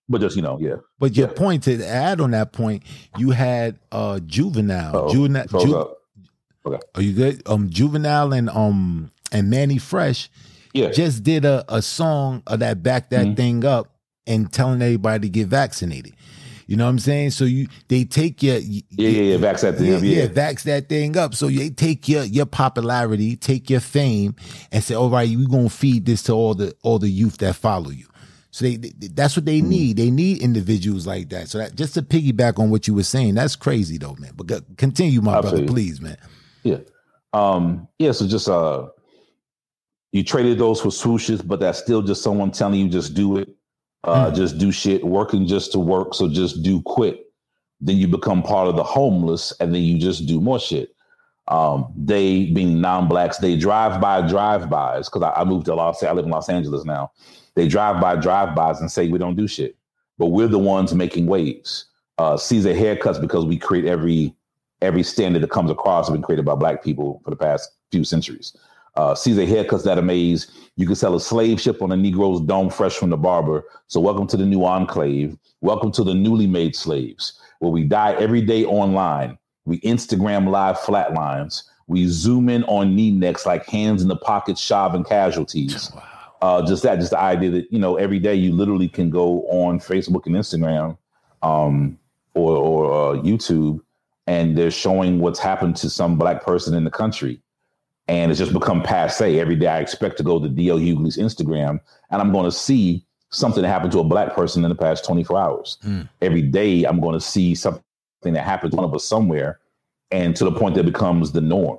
[0.10, 0.76] but just you know, yeah.
[1.00, 1.34] But your Yeah.
[1.34, 2.84] point to add on that point,
[3.18, 5.48] you had uh juvenile, juvenile.
[5.48, 5.96] Froze Ju- up.
[6.96, 7.42] are you good?
[7.48, 10.30] Um, juvenile and um and Mannie Fresh
[10.74, 13.36] Yeah, just did a, a song of that back that Mhm.
[13.38, 13.94] thing up
[14.30, 16.16] and telling everybody to get vaccinated.
[16.68, 17.32] You know what I'm saying?
[17.32, 19.38] So you they take your yeah, yeah, yeah.
[19.38, 19.88] Vax that thing.
[19.88, 20.28] yeah, up, yeah, yeah.
[20.28, 21.34] vax that thing up.
[21.34, 24.36] So they take your your popularity, take your fame,
[24.72, 27.56] and say, "All right, we're gonna feed this to all the all the youth that
[27.56, 28.06] follow you."
[28.52, 29.98] So they, they- that's what they need.
[29.98, 31.50] They need individuals like that.
[31.50, 34.34] So that just to piggyback on what you were saying, that's crazy though, man.
[34.36, 36.18] But continue, my brother, please, man.
[36.64, 36.78] Yeah.
[37.34, 38.90] Um, yeah, so just uh
[40.12, 43.50] you traded those for swooshes, but that's still just someone telling you just do it,
[44.04, 46.14] uh, just do shit, working just to work.
[46.14, 47.26] So just do quit.
[47.82, 50.96] Then you become part of the homeless, and then you just do more shit.
[51.48, 56.04] Um, they being non-blacks, they drive by drive-bys because I, I moved to Los.
[56.04, 57.12] I live in Los Angeles now.
[57.56, 59.76] They drive by drive-bys and say we don't do shit,
[60.18, 61.86] but we're the ones making waves.
[62.20, 64.36] Uh, Caesar haircuts because we create every
[64.82, 68.04] every standard that comes across has been created by black people for the past few
[68.04, 68.56] centuries.
[69.00, 70.52] Uh, Caesar haircuts that amaze.
[70.76, 73.64] You can sell a slave ship on a Negro's dome fresh from the barber.
[73.88, 75.38] So welcome to the new enclave.
[75.62, 79.38] Welcome to the newly made slaves, where we die every day online.
[79.64, 81.64] We Instagram live flatlines.
[81.88, 85.92] We zoom in on knee necks like hands in the pocket, shoving casualties.
[86.42, 89.42] Uh, just that, just the idea that you know every day you literally can go
[89.50, 90.98] on Facebook and Instagram,
[91.42, 92.00] um,
[92.34, 93.82] or or uh, YouTube,
[94.26, 97.42] and they're showing what's happened to some black person in the country
[98.10, 99.40] and it's just become passe.
[99.40, 100.80] Every day I expect to go to D.L.
[100.80, 101.80] Hughley's Instagram
[102.10, 105.06] and I'm going to see something that happened to a black person in the past
[105.06, 105.78] 24 hours.
[106.22, 107.84] Every day I'm going to see something
[108.24, 109.60] that happened to one of us somewhere
[110.10, 111.78] and to the point that it becomes the norm.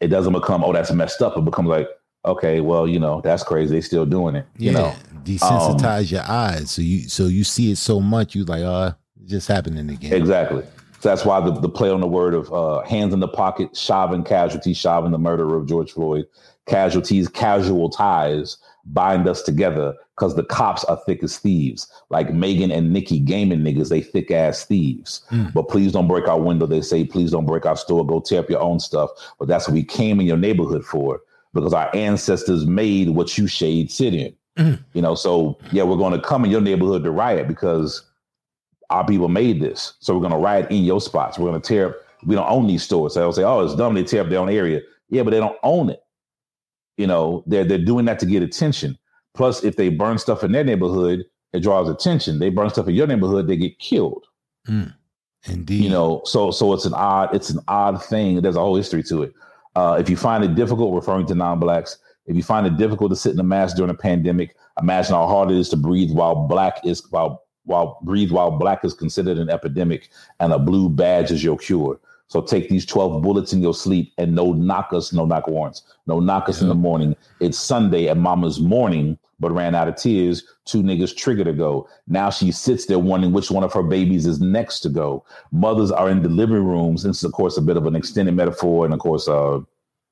[0.00, 1.36] It doesn't become, oh, that's messed up.
[1.36, 1.88] It becomes like,
[2.24, 3.76] okay, well, you know, that's crazy.
[3.76, 4.46] They still doing it.
[4.56, 8.44] Yeah, You know, desensitize your eyes so you so you see it so much you
[8.44, 8.92] like, uh,
[9.22, 10.14] it's just happening again.
[10.14, 10.64] Exactly.
[11.00, 13.74] So that's why the, the play on the word of uh, hands in the pocket,
[13.76, 16.26] shoving casualties, shoving the murderer of George Floyd,
[16.66, 21.90] casualties, casual ties bind us together because the cops are thick as thieves.
[22.10, 25.22] Like Megan and Nicki gaming niggas, they thick ass thieves.
[25.54, 26.66] But please don't break our window.
[26.66, 28.06] They say, please don't break our store.
[28.06, 29.10] Go tear up your own stuff.
[29.38, 31.22] But that's what we came in your neighborhood for
[31.54, 34.34] because our ancestors made what you shade sit in.
[34.92, 38.02] You know, so yeah, we're going to come in your neighborhood to riot because
[38.90, 39.94] our people made this.
[40.00, 41.38] So we're going to riot in your spots.
[41.38, 41.96] We're going to tear up.
[42.24, 43.14] We don't own these stores.
[43.14, 43.94] So they'll say, oh, it's dumb.
[43.94, 44.80] They tear up their own area.
[45.08, 46.00] Yeah, but they don't own it.
[46.96, 48.98] You know, they're, they're doing that to get attention.
[49.34, 52.38] Plus, if they burn stuff in their neighborhood, it draws attention.
[52.38, 54.26] They burn stuff in your neighborhood, they get killed.
[55.48, 55.84] Indeed.
[55.84, 58.42] You know, so so it's an odd, it's an odd thing.
[58.42, 59.32] There's a whole history to it.
[59.74, 63.16] Uh, if you find it difficult, referring to non-blacks, if you find it difficult to
[63.16, 66.46] sit in a mask during a pandemic, imagine how hard it is to breathe while
[66.46, 70.10] black is while while breathe while black is considered an epidemic
[70.40, 71.98] and a blue badge is your cure.
[72.26, 75.82] So take these 12 bullets in your sleep and no knock us, no knock warrants,
[76.06, 77.16] no knock us in the morning.
[77.40, 80.44] It's Sunday at mama's morning, but ran out of tears.
[80.64, 81.88] Two niggas trigger to go.
[82.06, 85.24] Now she sits there wondering which one of her babies is next to go.
[85.50, 87.02] Mothers are in delivery rooms.
[87.02, 89.58] This is, of course, a bit of an extended metaphor and, of course, uh,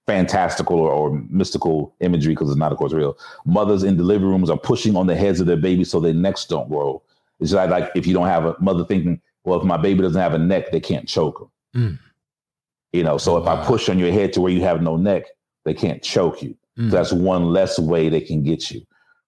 [0.08, 3.16] fantastical or, or mystical imagery because it's not, of course, real.
[3.44, 6.46] Mothers in delivery rooms are pushing on the heads of their babies so their necks
[6.46, 7.00] don't grow.
[7.40, 10.20] It's like, like if you don't have a mother thinking, well, if my baby doesn't
[10.20, 11.98] have a neck, they can't choke them.
[12.92, 15.24] You know, so if I push on your head to where you have no neck,
[15.64, 16.56] they can't choke you.
[16.76, 18.82] So that's one less way they can get you.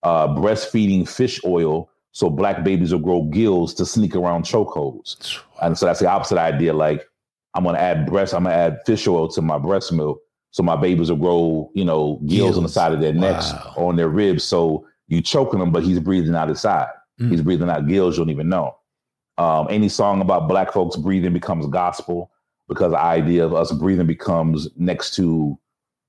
[0.05, 5.39] Uh, breastfeeding fish oil so black babies will grow gills to sneak around chokeholds.
[5.63, 6.73] And so that's the opposite idea.
[6.73, 7.09] Like
[7.55, 10.21] I'm gonna add breast, I'm gonna add fish oil to my breast milk
[10.53, 13.75] so my babies will grow, you know, gills, on the side of their necks Wow.
[13.77, 14.43] or on their ribs.
[14.45, 16.89] So you're choking them, but he's breathing out his side.
[17.29, 18.77] He's breathing out gills you don't even know.
[19.39, 22.31] Um, any song about black folks breathing becomes gospel
[22.69, 25.59] because the idea of us breathing becomes next to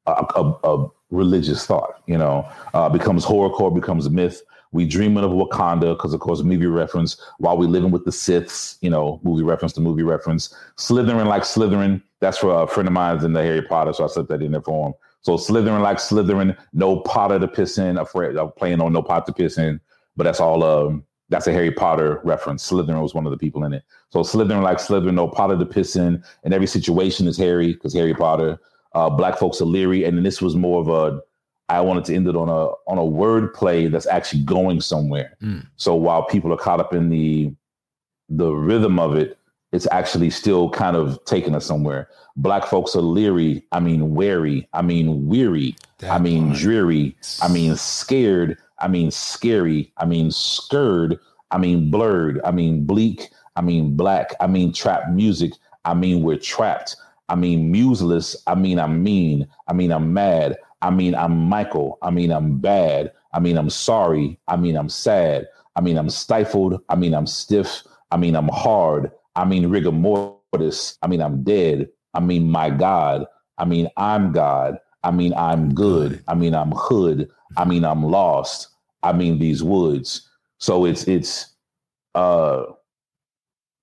[0.06, 4.42] a, a, a religious thought, you know, uh, becomes horrorcore, becomes myth.
[4.74, 7.22] We dreaming of Wakanda because, of course, movie reference.
[7.40, 10.56] While we living with the Siths, you know, movie reference to movie reference.
[10.78, 12.02] Slytherin like Slytherin.
[12.22, 14.52] That's for a friend of mine's in the Harry Potter, so I set that in
[14.52, 14.94] there for him.
[15.24, 17.98] So Slytherin like Slytherin, no Potter to piss in.
[17.98, 19.82] Afraid of playing on no pot to piss in,
[20.16, 20.64] but that's all.
[20.64, 22.70] Um, that's a Harry Potter reference.
[22.70, 23.84] Slytherin was one of the people in it.
[24.10, 27.94] So Slytherin like Slytherin, no Potter to piss in, and every situation is Harry because
[27.94, 28.60] Harry Potter.
[28.94, 31.22] Uh, black folks are leery, and then this was more of a.
[31.70, 35.38] I wanted to end it on a on a word play that's actually going somewhere.
[35.78, 37.54] So while people are caught up in the
[38.28, 39.38] the rhythm of it,
[39.72, 42.10] it's actually still kind of taking us somewhere.
[42.36, 43.64] Black folks are leery.
[43.72, 44.68] I mean, wary.
[44.74, 45.76] I mean, weary.
[46.04, 47.16] I mean, dreary.
[47.42, 48.58] I mean, scared.
[48.82, 49.94] I mean, scary.
[49.98, 51.20] I mean, scared.
[51.52, 52.42] I mean, blurred.
[52.44, 53.30] I mean, bleak.
[53.56, 54.34] I mean, black.
[54.40, 55.54] I mean, trap music.
[55.86, 56.96] I mean, we're trapped.
[57.30, 58.36] I mean, museless.
[58.48, 59.48] I mean, I'm mean.
[59.68, 60.58] I mean, I'm mad.
[60.82, 61.98] I mean, I'm Michael.
[62.02, 63.12] I mean, I'm bad.
[63.34, 64.40] I mean, I'm sorry.
[64.48, 65.48] I mean, I'm sad.
[65.76, 66.82] I mean, I'm stifled.
[66.90, 67.84] I mean, I'm stiff.
[68.12, 69.12] I mean, I'm hard.
[69.36, 70.98] I mean, rigor mortis.
[71.02, 71.90] I mean, I'm dead.
[72.14, 73.26] I mean, my God.
[73.58, 74.78] I mean, I'm God.
[75.04, 76.24] I mean, I'm good.
[76.28, 77.30] I mean, I'm hood.
[77.58, 78.68] I mean, I'm lost.
[79.04, 80.30] I mean, these woods.
[80.60, 81.56] So it's it's
[82.16, 82.64] uh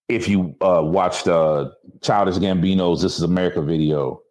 [0.08, 1.70] if you uh watched uh
[2.02, 4.22] Childish Gambino's This Is America video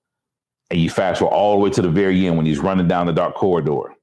[0.69, 3.07] and you fast forward all the way to the very end when he's running down
[3.07, 3.93] the dark corridor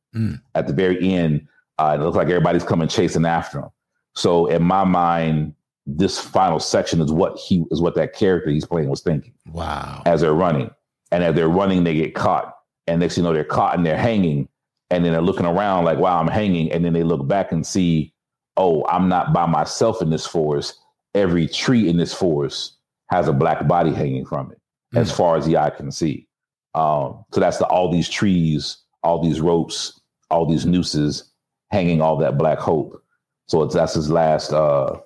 [0.54, 1.46] At the very end,
[1.78, 3.68] uh, it looks like everybody's coming chasing after him.
[4.14, 5.54] So in my mind,
[5.86, 10.02] this final section is what he is what that character he's playing was thinking Wow.
[10.06, 10.70] as they're running.
[11.10, 12.54] And as they're running, they get caught.
[12.86, 14.48] And next thing you know, they're caught and they're hanging.
[14.90, 16.70] And then they're looking around like, wow, I'm hanging.
[16.70, 18.12] And then they look back and see,
[18.56, 20.78] oh, I'm not by myself in this forest.
[21.14, 22.76] Every tree in this forest
[23.10, 24.60] has a black body hanging from it,
[24.94, 26.28] as far as the eye can see.
[26.74, 31.30] Um, so that's the all these trees, all these ropes, all these nooses
[31.70, 33.00] hanging all that black hope.
[33.46, 34.98] So it's that's his last uh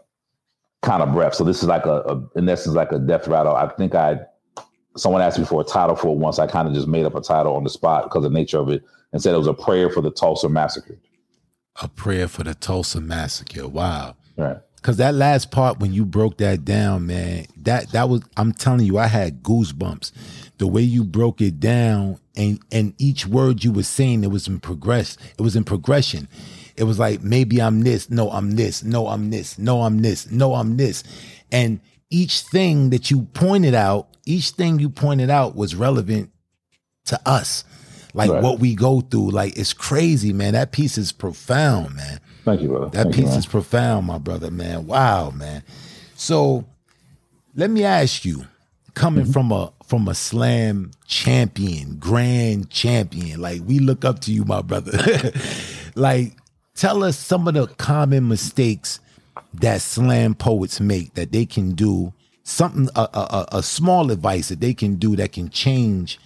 [0.83, 1.35] kind of breath.
[1.35, 3.55] So this is like a, a in essence like a death rattle.
[3.55, 4.21] I think I
[4.97, 6.39] someone asked me for a title for it once.
[6.39, 8.59] I kind of just made up a title on the spot because of the nature
[8.59, 8.83] of it
[9.13, 10.99] and said it was a prayer for the Tulsa massacre.
[11.81, 13.69] A prayer for the Tulsa massacre.
[13.69, 14.17] Wow.
[14.37, 14.59] Right.
[14.83, 18.87] Cause that last part when you broke that down, man, that that was I'm telling
[18.87, 20.13] you, I had goosebumps.
[20.59, 24.47] The way you broke it down and and each word you were saying, it was
[24.47, 25.19] in progress.
[25.37, 26.29] It was in progression.
[26.77, 30.31] It was like maybe I'm this, no, I'm this, no, I'm this, no, I'm this,
[30.31, 31.03] no, I'm this.
[31.51, 36.31] And each thing that you pointed out, each thing you pointed out was relevant
[37.07, 37.65] to us.
[38.15, 38.43] Like Right.
[38.43, 39.31] what we go through.
[39.31, 40.55] Like it's crazy, man.
[40.55, 42.21] That piece is profound, man.
[42.45, 42.91] Thank you, brother.
[42.91, 43.39] That Thank piece man.
[43.39, 44.87] is profound, my brother, man.
[44.87, 45.63] Wow, man.
[46.15, 46.65] So
[47.55, 48.45] let me ask you,
[48.95, 49.33] coming Mm-hmm.
[49.33, 54.61] from a from a slam champion, grand champion, like we look up to you, my
[54.61, 54.93] brother.
[55.95, 56.35] like,
[56.75, 59.01] tell us some of the common mistakes
[59.55, 62.13] that slam poets make that they can do.
[62.45, 66.19] Something a, a- a small advice that they can do that can change,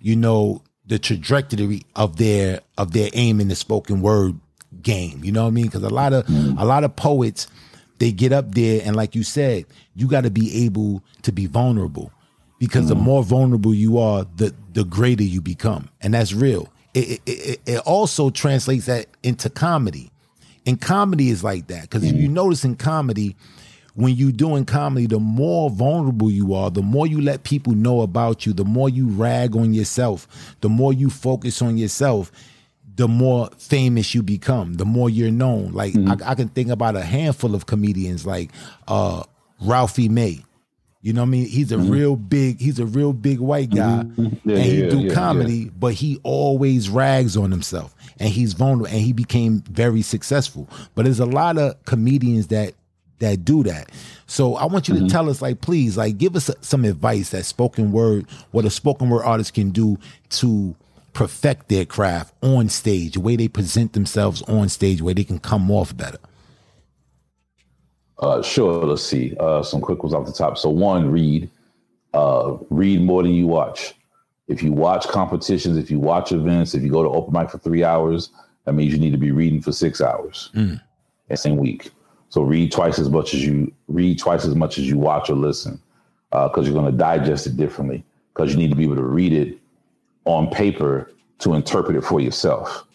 [0.00, 4.38] you know, the trajectory of their of their aim in the spoken word
[4.82, 5.22] game.
[5.22, 5.66] You know what I mean?
[5.66, 6.58] Because a lot of mm-hmm.
[6.58, 7.46] a lot of poets
[7.98, 11.46] they get up there and like you said, you got to be able to be
[11.46, 12.12] vulnerable.
[12.58, 13.04] Because the mm-hmm.
[13.04, 16.72] more vulnerable you are, the the greater you become, and that's real.
[16.94, 20.10] It, it, it, it also translates that into comedy,
[20.64, 21.82] and comedy is like that.
[21.82, 22.34] Because if you mm-hmm.
[22.34, 23.36] notice in comedy,
[23.94, 28.00] when you doing comedy, the more vulnerable you are, the more you let people know
[28.00, 32.32] about you, the more you rag on yourself, the more you focus on yourself,
[32.96, 35.72] the more famous you become, the more you're known.
[35.72, 36.22] Like mm-hmm.
[36.22, 38.50] I, I can think about a handful of comedians like
[38.88, 39.22] uh
[39.60, 40.44] Ralphie May.
[41.00, 41.46] You know what I mean?
[41.46, 41.90] He's a mm-hmm.
[41.90, 44.04] real big, he's a real big white guy.
[44.04, 44.48] Mm-hmm.
[44.48, 47.94] Yeah, and he yeah, do yeah, comedy, but he always rags on himself.
[48.18, 50.68] And he's vulnerable and he became very successful.
[50.94, 52.74] But there's a lot of comedians that
[53.18, 53.90] that do that.
[54.26, 57.44] So I want you to tell us, like, please, like, give us some advice that
[57.44, 59.98] spoken word, what a spoken word artist can do
[60.30, 60.74] to
[61.12, 65.38] perfect their craft on stage, the way they present themselves on stage, where they can
[65.38, 66.18] come off better.
[68.18, 68.84] Uh, sure.
[68.84, 69.36] Let's see.
[69.38, 70.58] Uh, some quick ones off the top.
[70.58, 71.50] So one, read.
[72.12, 73.94] Uh, read more than you watch.
[74.46, 77.58] If you watch competitions, if you watch events, if you go to open mic for
[77.58, 78.30] three hours,
[78.64, 80.80] that means you need to be reading for six hours in
[81.28, 81.90] the same week.
[82.34, 85.36] So read twice as much as you read twice as much as you watch or
[85.36, 85.80] listen,
[86.32, 88.04] because you're going to digest it differently.
[88.34, 89.56] Because you need to be able to read it
[90.24, 92.88] on paper to interpret it for yourself,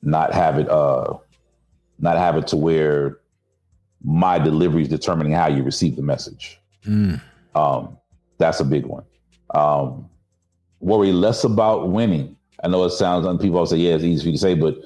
[0.00, 1.18] not have it uh,
[1.98, 3.18] not have it to where
[4.02, 6.58] my delivery is determining how you receive the message.
[7.54, 7.98] Um,
[8.38, 9.04] that's a big one.
[9.50, 10.08] Um,
[10.80, 12.38] worry less about winning.
[12.64, 14.54] I know it sounds, and people always say, yeah, it's easy for you to say,
[14.54, 14.78] but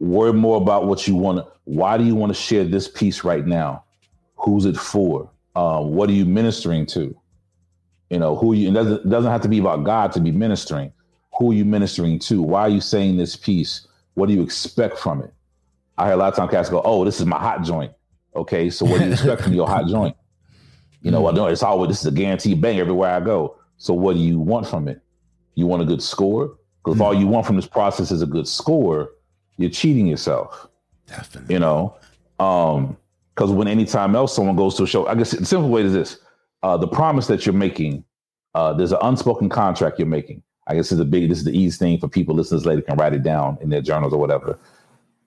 [0.00, 1.38] worry more about what you want.
[1.38, 3.84] to Why do you want to share this piece right now?
[4.36, 5.30] Who's it for?
[5.56, 7.16] Um, what are you ministering to?
[8.10, 10.32] You know, who you, it doesn't, it doesn't have to be about God to be
[10.32, 10.92] ministering.
[11.38, 12.42] Who are you ministering to?
[12.42, 13.86] Why are you saying this piece?
[14.14, 15.32] What do you expect from it?
[15.96, 17.92] I hear a lot of time cats go, oh, this is my hot joint.
[18.34, 20.16] Okay, so what do you expect from your hot joint?
[21.02, 23.56] You know, I know it's always this is a guaranteed bang everywhere I go.
[23.76, 25.00] So what do you want from it?
[25.54, 26.56] You want a good score?
[26.84, 29.10] Because if all you want from this process is a good score,
[29.58, 30.68] you're cheating yourself.
[31.06, 31.54] Definitely.
[31.54, 31.96] You know,
[32.38, 32.96] um,
[33.34, 35.92] because when anytime else someone goes to a show, I guess the simple way is
[35.92, 36.18] this:
[36.62, 38.04] uh, the promise that you're making,
[38.54, 40.42] uh, there's an unspoken contract you're making.
[40.66, 42.82] I guess this is a big, this is the easiest thing for people this later
[42.82, 44.58] can write it down in their journals or whatever.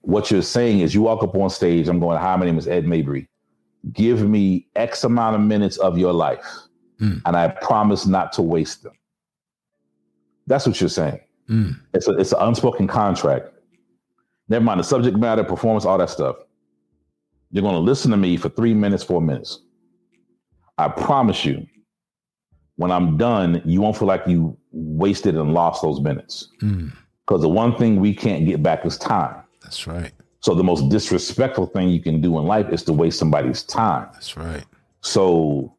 [0.02, 1.88] What you're saying is, you walk up on stage.
[1.88, 3.26] I'm going, "Hi, my name is Ed Mabrey.
[3.92, 6.46] Give me X amount of minutes of your life,
[7.00, 7.22] Mm.
[7.24, 8.92] and I promise not to waste them."
[10.46, 11.20] That's what you're saying.
[11.48, 11.78] Mm.
[11.94, 13.51] It's a, it's an unspoken contract.
[14.48, 16.36] Never mind the subject matter, performance, all that stuff.
[17.50, 19.60] You're going to listen to me for three minutes, four minutes.
[20.78, 21.66] I promise you,
[22.76, 26.48] when I'm done, you won't feel like you wasted and lost those minutes.
[26.62, 26.92] Mm.
[27.26, 29.42] Because the one thing we can't get back is time.
[29.62, 30.12] That's right.
[30.40, 34.08] So the most disrespectful thing you can do in life is to waste somebody's time.
[34.12, 34.64] That's right.
[35.02, 35.76] So,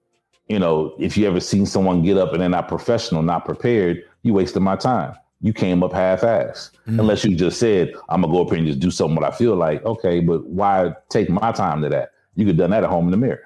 [0.48, 4.04] you know, if you ever seen someone get up and they're not professional, not prepared,
[4.22, 5.16] you wasted my time.
[5.44, 6.72] You came up half-ass.
[7.00, 9.36] Unless you just said, I'm gonna go up here and just do something what I
[9.36, 9.84] feel like.
[9.86, 12.12] Okay, but why take my time to that?
[12.36, 13.44] You could have done that at home in the mirror.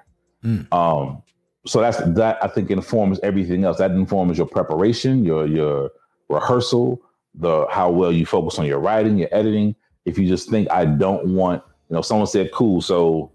[0.71, 1.23] Um,
[1.65, 3.79] so that's that I think informs everything else.
[3.79, 5.89] That informs your preparation, your your
[6.29, 7.01] rehearsal,
[7.33, 9.75] the how well you focus on your writing, your editing.
[10.05, 12.79] If you just think I don't want, you know, someone said, cool.
[12.79, 13.31] So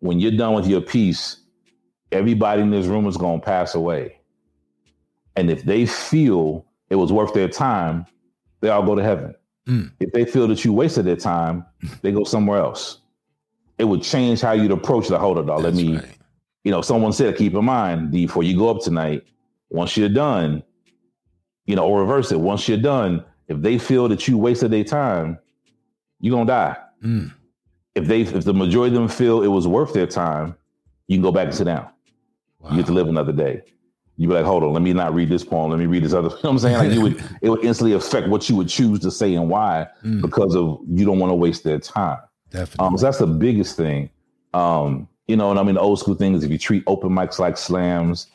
[0.00, 1.38] when you're done with your piece,
[2.12, 4.20] everybody in this room is gonna pass away.
[5.34, 8.06] And if they feel it was worth their time,
[8.60, 9.34] they all go to heaven.
[9.68, 9.92] Mm.
[10.00, 11.64] If they feel that you wasted their time,
[12.02, 13.00] they go somewhere else.
[13.78, 15.62] It would change how you'd approach the hold dog.
[15.62, 16.18] Let me, right.
[16.64, 19.24] you know, someone said, keep in mind, D, before you go up tonight,
[19.68, 20.62] once you're done,
[21.66, 22.40] you know, or reverse it.
[22.40, 25.38] Once you're done, if they feel that you wasted their time,
[26.20, 26.76] you're gonna die.
[27.02, 27.32] Mm.
[27.94, 30.54] If they if the majority of them feel it was worth their time,
[31.08, 31.88] you can go back and sit down.
[32.60, 32.70] Wow.
[32.70, 33.62] You get to live another day.
[34.18, 35.70] You be like, hold on, let me not read this poem.
[35.70, 36.28] Let me read this other.
[36.30, 36.78] You know what I'm saying?
[36.78, 39.86] Like you would, it would instantly affect what you would choose to say and why
[40.04, 40.22] Mm.
[40.22, 42.18] because of you don't want to waste their time.
[42.50, 42.86] Definitely.
[42.86, 44.08] Um, so that's the biggest thing.
[44.54, 47.10] Um, you know, and I mean, the old school thing is if you treat open
[47.10, 48.28] mics like slams,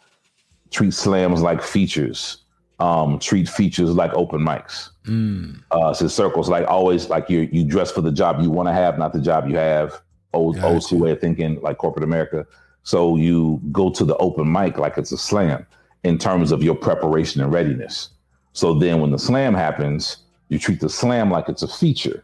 [0.70, 2.38] treat slams like features,
[2.80, 4.90] um, treat features like open mics.
[5.06, 5.64] Mm.
[5.72, 8.74] Uh, so circles like always like you you dress for the job you want to
[8.74, 10.02] have, not the job you have.
[10.34, 10.68] Old Gotcha.
[10.68, 12.46] old school way of thinking, like corporate America.
[12.84, 15.66] So you go to the open mic like it's a slam
[16.04, 18.10] in terms of your preparation and readiness.
[18.54, 20.18] So then when the slam happens,
[20.50, 22.24] you treat the slam like it's a feature,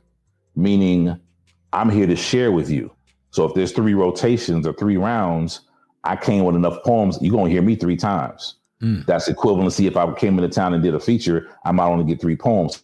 [0.56, 1.18] meaning
[1.74, 2.92] I'm here to share with you.
[3.32, 5.62] So if there's three rotations or three rounds,
[6.04, 8.56] I came with enough poems, you're gonna hear me three times.
[8.82, 9.06] Mm.
[9.06, 9.88] That's equivalency.
[9.88, 12.84] If I came into town and did a feature, I might only get three poems.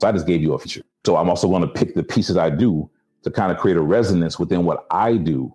[0.00, 0.82] So I just gave you a feature.
[1.04, 2.90] So I'm also going to pick the pieces I do
[3.22, 5.54] to kind of create a resonance within what I do.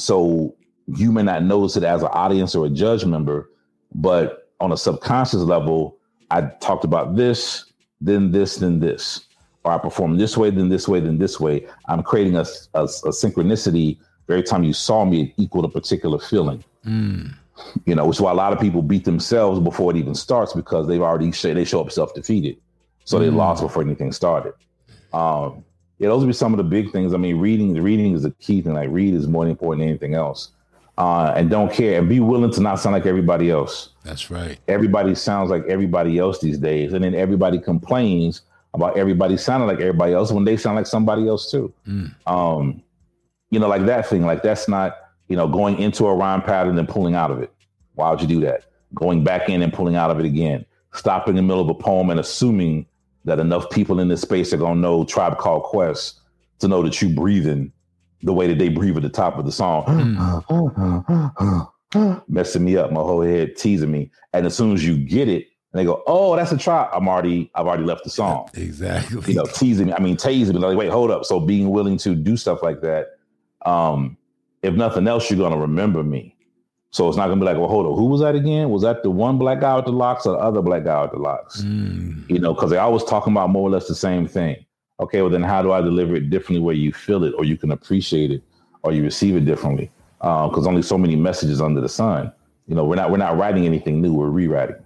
[0.00, 0.54] So
[0.86, 3.50] you may not notice it as an audience or a judge member,
[3.94, 5.96] but on a subconscious level,
[6.30, 7.66] I talked about this,
[8.00, 9.26] then this, then this,
[9.64, 11.66] or I perform this way, then this way, then this way.
[11.88, 12.44] I'm creating a,
[12.74, 13.98] a, a synchronicity.
[14.28, 17.34] Every time you saw me, it equaled a particular feeling Mm.
[17.84, 20.54] you know, which is why a lot of people beat themselves before it even starts
[20.54, 22.56] because they've already sh- they show up self defeated,
[23.04, 23.36] so they Mm.
[23.36, 24.54] lost before anything started.
[25.12, 25.62] Um,
[26.00, 27.12] yeah, those would be some of the big things.
[27.12, 28.72] I mean, reading reading is the key thing.
[28.72, 30.50] Like, read is more important than anything else,
[30.96, 33.90] uh, and don't care and be willing to not sound like everybody else.
[34.02, 34.58] That's right.
[34.66, 38.40] Everybody sounds like everybody else these days, and then everybody complains
[38.72, 41.70] about everybody sounding like everybody else when they sound like somebody else too.
[41.86, 42.14] Mm.
[42.26, 42.82] Um,
[43.50, 44.24] you know, like that thing.
[44.24, 44.96] Like that's not
[45.28, 47.52] you know going into a rhyme pattern and pulling out of it.
[47.94, 48.64] Why would you do that?
[48.94, 50.64] Going back in and pulling out of it again.
[50.92, 52.86] Stopping in the middle of a poem and assuming
[53.30, 56.20] that enough people in this space are gonna know Tribe Called Quest
[56.58, 57.72] to know that you breathing
[58.22, 59.84] the way that they breathe at the top of the song.
[62.28, 64.10] Messing me up, my whole head teasing me.
[64.32, 67.08] And as soon as you get it, and they go, "Oh, that's a tribe," I'm
[67.08, 69.32] already, I've already left the song Exactly.
[69.32, 69.92] you know, teasing me.
[69.92, 70.58] I mean, tasing me.
[70.58, 71.24] Like, wait, hold up.
[71.24, 73.06] So being willing to do stuff like that,
[73.64, 74.16] um,
[74.62, 76.36] if nothing else, you're gonna remember me.
[76.92, 78.70] So it's not gonna be like, well, hold on, who was that again?
[78.70, 81.12] Was that the one black guy with the locks or the other black guy with
[81.12, 81.62] the locks?
[81.62, 82.28] Mm.
[82.28, 84.64] You know, because they always talking about more or less the same thing.
[84.98, 87.56] Okay, well then how do I deliver it differently where you feel it or you
[87.56, 88.42] can appreciate it
[88.82, 89.90] or you receive it differently?
[90.18, 92.32] Because only so many messages under the sun.
[92.66, 94.84] You know, we're not we're not writing anything new, we're rewriting.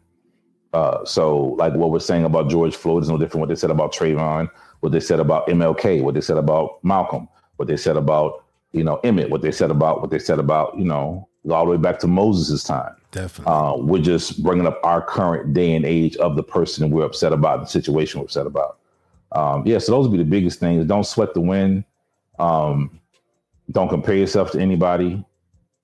[0.74, 3.54] Uh, so, like what we're saying about George Floyd is no different from what they
[3.54, 4.50] said about Trayvon,
[4.80, 8.84] what they said about MLK, what they said about Malcolm, what they said about you
[8.84, 11.76] know Emmett, what they said about what they said about you know all the way
[11.76, 12.94] back to Moses' time.
[13.10, 13.52] Definitely.
[13.52, 17.32] Uh, we're just bringing up our current day and age of the person we're upset
[17.32, 18.78] about, the situation we're upset about.
[19.32, 20.84] Um, yeah, so those would be the biggest things.
[20.86, 21.84] Don't sweat the win.
[22.38, 23.00] Um,
[23.70, 25.24] don't compare yourself to anybody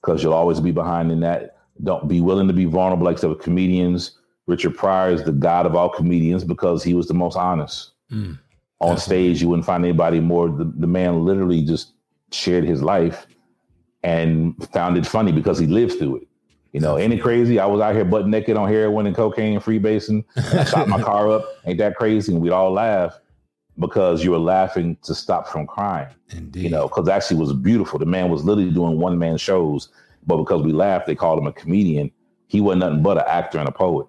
[0.00, 1.58] because you'll always be behind in that.
[1.82, 4.18] Don't be willing to be vulnerable, like said comedians.
[4.46, 7.92] Richard Pryor is the god of all comedians because he was the most honest.
[8.10, 8.38] Mm.
[8.80, 9.00] On Definitely.
[9.00, 10.48] stage, you wouldn't find anybody more.
[10.48, 11.92] The, the man literally just
[12.32, 13.26] shared his life
[14.02, 16.26] and found it funny because he lived through it.
[16.72, 17.58] You know, ain't it crazy?
[17.58, 20.24] I was out here butt naked on heroin and cocaine and freebasing.
[20.36, 21.44] And I shot my car up.
[21.66, 22.32] Ain't that crazy?
[22.32, 23.18] And we'd all laugh
[23.76, 26.06] because you were laughing to stop from crying.
[26.30, 26.62] Indeed.
[26.62, 27.98] You know, because actually was beautiful.
[27.98, 29.88] The man was literally doing one man shows,
[30.26, 32.12] but because we laughed, they called him a comedian.
[32.46, 34.06] He wasn't nothing but an actor and a poet.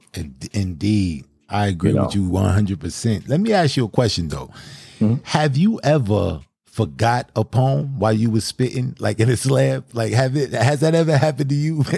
[0.53, 1.25] Indeed.
[1.49, 3.27] I agree You with you 100%.
[3.27, 4.51] Let me ask you a question though.
[4.99, 5.19] Mhm.
[5.23, 6.41] Have you ever
[6.71, 9.85] forgot a poem while you was spitting like in a slab?
[9.93, 11.83] Like have it has that ever happened to you?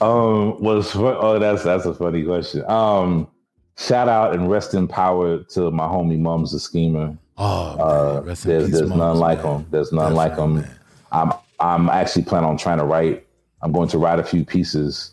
[0.00, 2.64] Um, was oh that's that's a funny question.
[2.68, 3.28] Um,
[3.76, 7.16] shout out and rest in power to my homie Mums the Schemer.
[7.36, 7.80] oh, man.
[7.80, 9.56] Uh, Rest in there's peace, there's none like man.
[9.60, 9.66] him.
[9.70, 10.68] There's none like Definitely, him.
[10.68, 10.78] man.
[11.12, 13.26] I'm I'm actually planning on trying to write.
[13.62, 15.12] I'm going to write a few pieces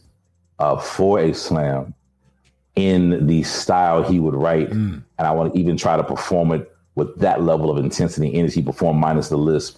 [0.59, 1.93] uh, for a slam,
[2.76, 5.03] in the style he would write, Mm.
[5.18, 8.35] and I want to even try to perform it with that level of intensity and
[8.37, 8.55] energy.
[8.55, 9.77] He performed minus the lisp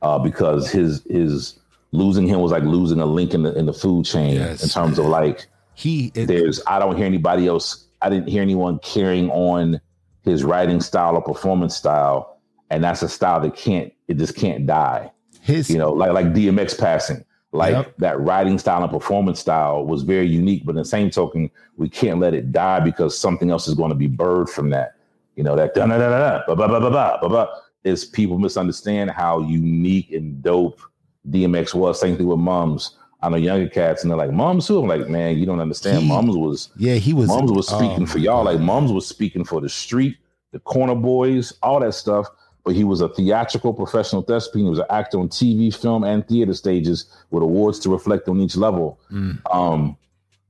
[0.00, 1.58] uh, because his his
[1.92, 4.62] losing him was like losing a link in the in the food chain Yes.
[4.62, 7.86] in terms of like He it, there's I don't hear anybody else.
[8.00, 9.80] I didn't hear anyone carrying on
[10.22, 12.38] his writing style or performance style,
[12.70, 15.10] and that's a style that can't it just can't die.
[15.40, 17.94] his You know, like like DMX passing, like Yep.
[17.98, 20.64] that writing style and performance style was very unique.
[20.64, 23.90] But in the same token, we can't let it die because something else is going
[23.90, 24.94] to be birthed from that.
[25.36, 27.48] You know that da da da da ba ba ba ba ba ba ba
[27.84, 30.80] is people misunderstand how unique and dope
[31.28, 32.00] DMX was.
[32.00, 32.96] Same thing with Mums.
[33.22, 34.80] I know younger cats and they're like, Mums who?
[34.82, 36.02] I'm like, man, you don't understand.
[36.02, 38.44] He- Mums was yeah, he was Mums was oh speaking for my y'all.
[38.44, 40.16] Like Mums was speaking for the street,
[40.50, 42.26] the corner boys, all that stuff.
[42.64, 44.66] But he was a theatrical professional thespian.
[44.66, 48.38] He was an actor on TV, film, and theater stages with awards to reflect on
[48.40, 49.00] each level.
[49.10, 49.40] Mm.
[49.52, 49.96] Um,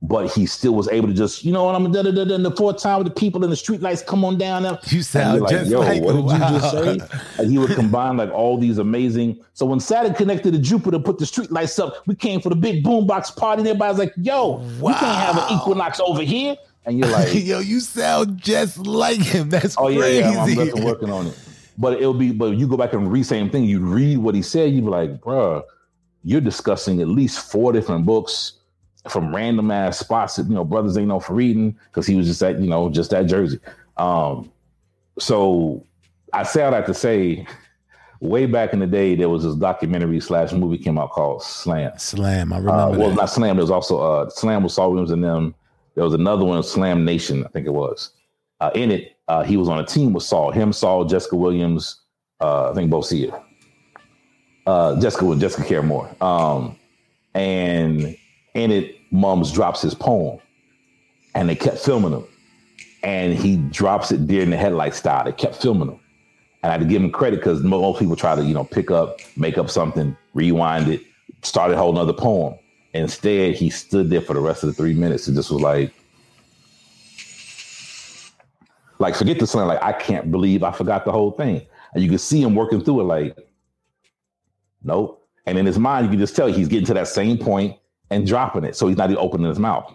[0.05, 2.37] but he still was able to just, you know, and I'm da da da da.
[2.37, 4.63] The fourth time with the people in the street lights come on down.
[4.63, 4.77] There.
[4.87, 7.41] You And sound you're just like what did you just say?
[7.41, 9.39] And he would combine like all these amazing.
[9.53, 12.05] So when Saturn connected to Jupiter, put the street lights up.
[12.05, 13.61] We came for the big boombox party.
[13.61, 17.59] And everybody's like, "Yo, we can't have an equinox over here." And you're like, Yo,
[17.59, 19.49] you sound just like him.
[19.49, 20.19] That's "Oh yeah, crazy.
[20.19, 21.39] yeah, I'm definitely working on it."
[21.77, 23.63] But it'll be, but you go back and read same thing.
[23.63, 24.73] You read what he said.
[24.73, 25.63] You be like, "Bruh,
[26.25, 28.59] you're discussing at least four different books."
[29.09, 32.25] From random ass spots that you know, brothers ain't know for reading because he was
[32.27, 33.59] just at you know just that Jersey.
[33.97, 34.49] Um,
[35.19, 35.85] so
[36.31, 37.45] I say all that to say,
[38.21, 41.91] way back in the day, there was this documentary slash movie came out called Slam.
[41.97, 42.53] Slam.
[42.53, 43.15] I Uh, remember well, that.
[43.15, 43.57] not Slam.
[43.57, 45.53] There was also uh, Slam with Saul Williams and them.
[45.95, 48.11] There was another one, Slam Nation, I think it was.
[48.61, 50.51] Uh, in it, uh, he was on a team with Saul.
[50.51, 51.99] Him, Saul, Jessica Williams.
[52.39, 53.33] Uh, I think both see it.
[54.65, 56.09] Uh, Jessica with Jessica Care Moore.
[56.21, 56.77] Um,
[57.35, 58.15] and
[58.53, 60.39] in it, Mums drops his poem,
[61.35, 62.25] and they kept filming him.
[63.03, 65.25] And he drops it deer in the headlight style.
[65.25, 65.99] They kept filming him.
[66.61, 68.89] And I had to give him credit because most people try to, you know, pick
[68.89, 71.01] up, make up something, rewind it,
[71.41, 72.57] start a whole nother poem.
[72.93, 75.93] Instead, he stood there for the rest of the three minutes and just was like,
[78.99, 79.67] like forget the slang.
[79.67, 81.65] Like I can't believe I forgot the whole thing.
[81.93, 83.03] And you can see him working through it.
[83.03, 83.37] Like,
[84.83, 85.27] nope.
[85.45, 87.77] And in his mind, you can just tell he's getting to that same point
[88.13, 88.75] and dropping it.
[88.75, 89.93] So he's not even opening his mouth.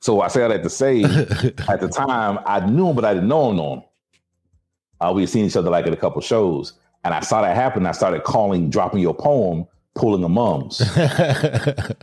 [0.00, 3.14] So I say all that to say, at the time, I knew him, but I
[3.14, 3.56] didn't know him.
[3.56, 3.82] Know him.
[5.00, 6.74] Uh, we had seen each other like at a couple shows,
[7.04, 7.86] and I saw that happen.
[7.86, 11.96] I started calling, dropping your poem, pulling a mums, and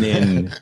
[0.00, 0.54] then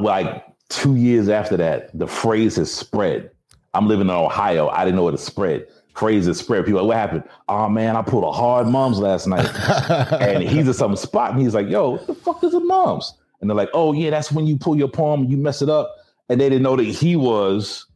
[0.00, 3.30] like two years after that, the phrase has spread.
[3.74, 4.68] I'm living in Ohio.
[4.68, 5.66] I didn't know it had spread.
[6.00, 6.64] Has spread.
[6.64, 7.24] People like, what happened?
[7.48, 9.46] Oh man, I pulled a hard mums last night.
[10.20, 13.14] and he's at some spot and he's like, yo, what the fuck is a mums?
[13.40, 15.94] And they're like, oh yeah, that's when you pull your poem, you mess it up.
[16.28, 17.86] And they didn't know that he was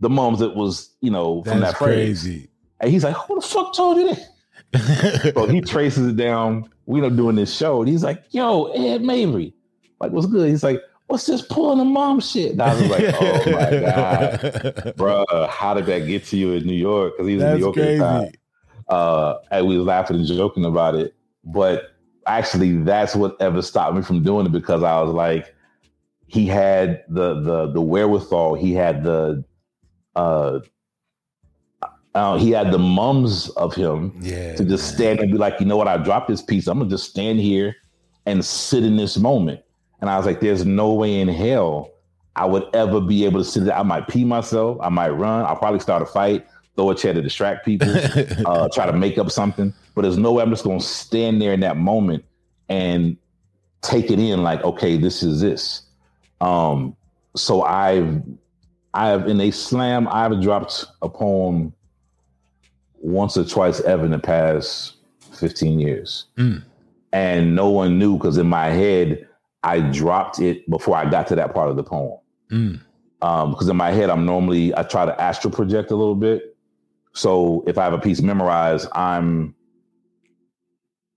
[0.00, 2.22] the mums that was, you know, from That's that phrase.
[2.22, 2.48] crazy.
[2.80, 4.28] And he's like, who the fuck told you that?
[5.34, 6.68] so he traces it down.
[6.86, 9.52] We know doing this show, and he's like, "Yo, Ed Mabrey,
[10.00, 10.80] like, what's good?" He's like,
[11.12, 15.74] "What's this pulling the mom shit?" And I was like, "Oh my god, bro, how
[15.74, 17.84] did that get to you in New York?" Because he was in New York at
[17.86, 18.20] the time.
[18.22, 18.34] crazy.
[18.88, 21.94] Uh, and we was laughing and joking about it, but
[22.26, 25.54] actually, that's what ever stopped me from doing it because I was like,
[26.26, 29.44] he had the the the wherewithal, he had the
[30.16, 30.60] uh,
[32.14, 34.54] uh he had the mums of him Yeah.
[34.56, 36.66] to just stand and be like, you know what, I dropped this piece.
[36.66, 37.74] I'm gonna just stand here
[38.26, 39.60] and sit in this moment.
[40.02, 41.92] And I was like, there's no way in hell
[42.34, 43.76] I would ever be able to sit there.
[43.76, 46.44] I might pee myself, I might run, I'll probably start a fight,
[46.74, 47.88] throw a chair to distract people,
[48.46, 49.72] uh, try to make up something.
[49.94, 52.24] But there's no way I'm just gonna stand there in that moment
[52.68, 53.16] and
[53.80, 55.82] take it in like, okay, this is this.
[56.40, 56.96] Um,
[57.36, 58.22] so I've
[58.94, 61.72] I've in a slam, I've dropped a poem
[62.98, 64.96] once or twice ever in the past
[65.34, 66.24] 15 years.
[66.36, 66.64] Mm.
[67.12, 69.28] And no one knew because in my head,
[69.64, 72.18] I dropped it before I got to that part of the poem.
[72.50, 72.80] Mm.
[73.22, 76.56] Um, because in my head, I'm normally I try to astral project a little bit.
[77.12, 79.54] So if I have a piece memorized, I'm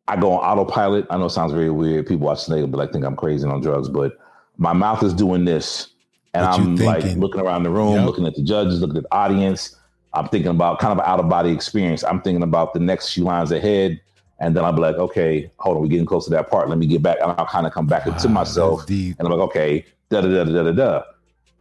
[0.08, 1.08] I go on autopilot.
[1.10, 2.06] I know it sounds very weird.
[2.06, 4.14] People watch today but like, think I'm crazy and on drugs, but
[4.58, 5.89] my mouth is doing this.
[6.36, 8.06] And I'm like looking around the room, Yep.
[8.06, 9.76] looking at the judges, looking at the audience.
[10.14, 12.04] I'm thinking about kind of an out of body experience.
[12.04, 14.00] I'm thinking about the next few lines ahead.
[14.40, 16.68] And then I'm like, okay, hold on, we're getting close to that part.
[16.70, 17.18] Let me get back.
[17.22, 18.90] And I'll kind of come back into Wow, myself.
[18.90, 21.04] And I'm like, okay, da da da da da da.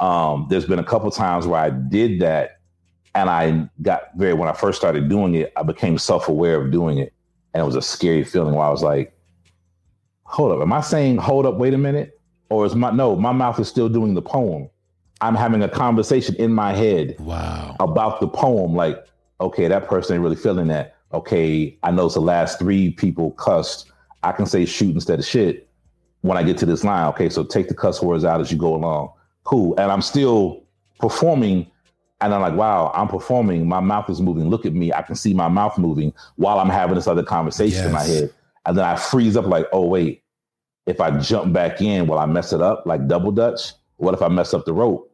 [0.01, 2.59] Um, there's been a couple times where I did that,
[3.15, 6.99] and I got very when I first started doing it, I became self-aware of doing
[6.99, 7.13] it,
[7.55, 9.17] and it was a scary feeling where I was like,
[10.25, 12.21] hold up, am I saying hold up, wait a minute,
[12.51, 14.69] or is my no, my mouth is still doing the poem,
[15.21, 17.77] I'm having a conversation in my head Wow.
[17.79, 18.75] about the poem.
[18.75, 18.99] Like,
[19.41, 20.94] okay, that person ain't really feeling that.
[21.15, 23.91] Okay, I know it's the last three people cussed.
[24.23, 25.69] I can say shoot instead of shit
[26.23, 27.07] when I get to this line.
[27.09, 29.13] Okay, so take the cuss words out as you go along.
[29.45, 29.75] Cool.
[29.79, 30.65] And I'm still
[30.99, 31.71] performing.
[32.21, 33.69] And I'm like, wow, I'm performing.
[33.69, 34.49] My mouth is moving.
[34.49, 34.93] Look at me.
[34.93, 38.33] I can see my mouth moving while I'm having this other conversation in my head.
[38.67, 40.23] And then I freeze up like, oh, wait,
[40.87, 43.73] if I jump back in, will I mess it up like double dutch?
[43.97, 45.11] What if I mess up the rope?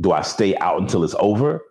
[0.00, 1.62] Do I stay out until it's over?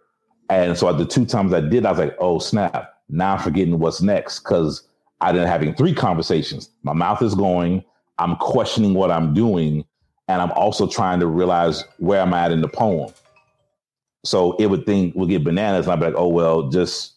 [0.49, 2.93] And so at the two times I did, I was like, oh snap.
[3.09, 4.87] Now I'm forgetting what's next because
[5.21, 6.69] I didn't having three conversations.
[6.83, 7.83] My mouth is going,
[8.17, 9.83] I'm questioning what I'm doing,
[10.27, 13.11] and I'm also trying to realize where I'm at in the poem.
[14.23, 17.15] So it would think we'll get bananas, and I'd be like, oh well, just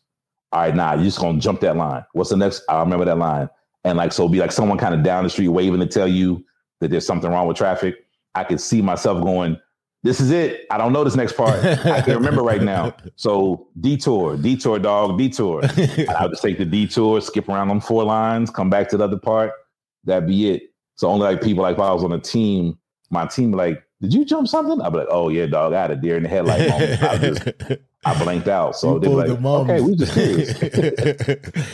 [0.53, 2.05] all right, nah, you're just gonna jump that line.
[2.13, 2.63] What's the next?
[2.69, 3.49] I remember that line.
[3.85, 6.45] And like so be like someone kind of down the street waving to tell you
[6.81, 8.07] that there's something wrong with traffic.
[8.35, 9.59] I could see myself going,
[10.05, 10.67] This is it.
[10.71, 11.55] I don't know this next part.
[11.65, 12.93] I can't remember right now.
[13.15, 15.63] So detour, detour, dog, detour.
[16.17, 19.19] I'll just take the detour, skip around on four lines, come back to the other
[19.19, 19.53] part.
[20.05, 20.63] That'd be it.
[20.97, 22.77] So only like people like if I was on a team,
[23.11, 24.81] my team like, Did you jump something?
[24.81, 27.03] I'd be like, Oh yeah, dog, I had a deer in the headlight moment.
[27.03, 27.49] I just
[28.05, 28.75] I blanked out.
[28.77, 29.45] So be pulled like.
[29.45, 30.17] Okay, we just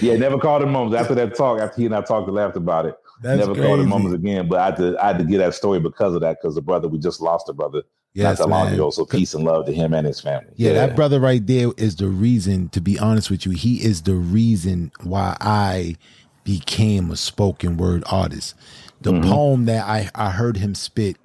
[0.03, 0.95] yeah, never called him mums.
[0.95, 3.81] After that talk, after he and I talked and laughed about it, That's never called
[3.81, 4.03] him crazy.
[4.05, 4.49] mums again.
[4.49, 6.63] But I had to I had to get that story because of that, because the
[6.63, 7.83] brother, we just lost a brother
[8.19, 8.91] Yes, not that long ago.
[8.91, 10.49] So peace and love to him and his family.
[10.57, 14.03] Yeah, that brother right there is the reason, to be honest with you, he is
[14.03, 15.97] the reason why I
[16.45, 18.55] became a spoken word artist.
[19.01, 19.29] The Mm-hmm.
[19.31, 21.17] poem that I, I heard him spit,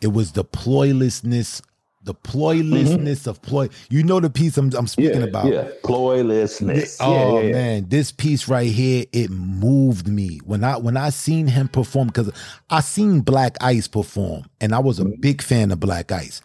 [0.00, 1.60] it was the ploylessness,
[2.02, 3.68] the ploylessness of ploy.
[3.90, 5.20] You know the piece I'm, I'm speaking Mm-hmm.
[5.22, 5.46] yeah, about.
[5.52, 6.96] Yeah, ploylessness.
[7.00, 11.10] Oh yeah, yeah, man, this piece right here, it moved me when I when I
[11.10, 12.30] seen him perform because
[12.70, 15.20] I seen Black Ice perform, and I was a Mm-hmm.
[15.20, 16.40] big fan of Black Ice.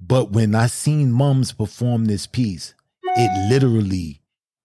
[0.00, 2.74] But when I seen Mums perform this piece,
[3.16, 4.20] it literally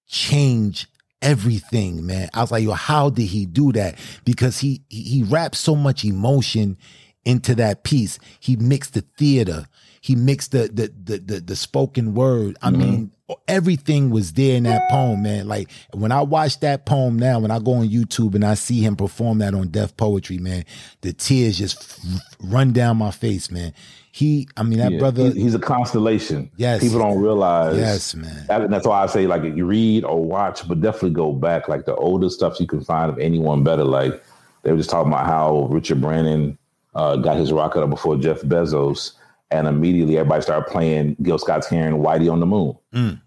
[0.08, 0.88] changed
[1.22, 2.30] everything, man.
[2.34, 3.96] I was like, yo, how did he do that?
[4.26, 6.78] Because he he, he wrapped so much emotion
[7.26, 8.18] into that piece.
[8.40, 9.68] He mixed the theater.
[10.02, 12.58] He mixed the the the the, the spoken word.
[12.62, 13.12] I mean,
[13.48, 15.48] everything was there in that poem, man.
[15.48, 18.82] Like when I watch that poem now, when I go on YouTube and I see
[18.82, 20.64] him perform that on Def Poetry, man,
[21.02, 22.00] the tears just
[22.42, 23.74] run down my face, man.
[24.12, 25.30] He, I mean, that Yeah, brother.
[25.32, 26.50] he's a constellation.
[26.58, 26.82] Yes.
[26.82, 27.78] people don't realize.
[27.78, 28.46] Yes, man.
[28.48, 31.68] That- that's why I say like you read or watch, but definitely go back.
[31.68, 33.84] Like the oldest stuff you can find of anyone better.
[33.86, 34.22] Like
[34.64, 36.58] they were just talking about how Richard Branson
[36.96, 39.12] uh, got his rocket up before Jeff Bezos,
[39.52, 43.22] and immediately everybody started playing Gil Scott-Heron "Whitey on the Moon" Mm.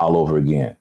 [0.00, 0.76] all over again.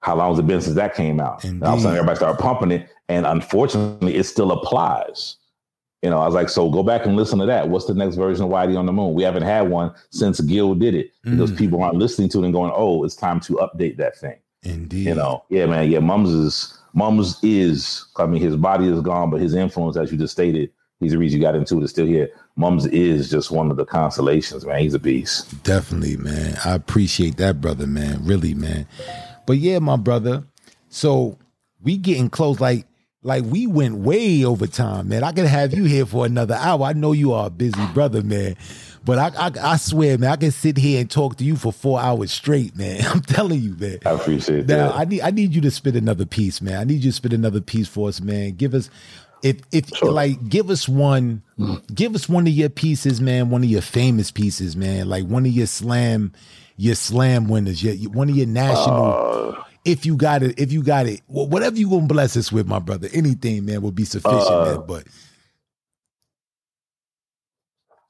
[0.00, 1.42] How long has it been since that came out?
[1.44, 5.36] And all of a sudden, everybody started pumping it, and unfortunately, it still applies.
[6.02, 7.68] You know, I was like, so go back and listen to that.
[7.68, 9.14] What's the next version of Whitey on the Moon?
[9.14, 11.56] We haven't had one since Gil did it because Mm.
[11.58, 14.36] people aren't listening to it and going, oh, it's time to update that thing.
[14.62, 15.06] Indeed.
[15.06, 15.98] You know, yeah, man, yeah.
[16.00, 18.06] Mums is Mums is.
[18.16, 20.70] I mean, his body is gone, but his influence, as you just stated,
[21.00, 21.84] he's the reason you got into it.
[21.84, 22.30] Is still here.
[22.56, 24.80] Mums is just one of the constellations, man.
[24.80, 25.62] He's a beast.
[25.62, 26.56] Definitely, man.
[26.64, 28.24] I appreciate that, brother, man.
[28.24, 28.86] Really, man.
[29.46, 30.44] But yeah, my brother.
[30.88, 31.38] So
[31.82, 32.58] we getting close.
[32.58, 32.86] Like,
[33.22, 35.22] like we went way over time, man.
[35.22, 36.84] I could have you here for another hour.
[36.84, 38.56] I know you are a busy brother, man.
[39.04, 41.72] But I, I, I swear, man, I can sit here and talk to you for
[41.72, 43.04] four hours straight, man.
[43.06, 43.98] I'm telling you, man.
[44.06, 44.96] I appreciate Now, that.
[44.96, 46.78] I need I need you to spit another piece, man.
[46.80, 48.52] I need you to spit another piece for us, man.
[48.52, 48.90] Give us
[49.42, 50.10] if if Sure.
[50.12, 51.42] like give us one
[51.94, 55.08] give us one of your pieces, man, one of your famous pieces, man.
[55.08, 56.32] Like one of your slam
[56.78, 61.06] your slam winners, your, one of your national if you got it, if you got
[61.06, 64.42] it, wh- whatever you gonna bless us with, my brother, anything, man, will be sufficient,
[64.50, 64.84] Uh, man.
[64.86, 65.04] But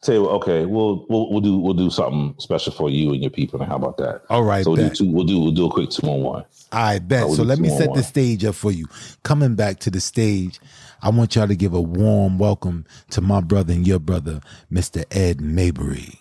[0.02, 3.20] Tell you what, okay, we'll we'll we'll do we'll do something special for you and
[3.22, 3.60] your people.
[3.60, 4.22] And how about that?
[4.30, 5.10] all right, so we'll do two.
[5.10, 6.44] We'll do we'll do a quick two on one.
[6.70, 7.30] I bet.
[7.32, 8.86] So let me set the stage up for you.
[9.24, 10.60] Coming back to the stage,
[11.02, 14.40] I want y'all to give a warm welcome to my brother and your brother,
[14.72, 15.04] Mr.
[15.10, 16.18] Ed Mabrey.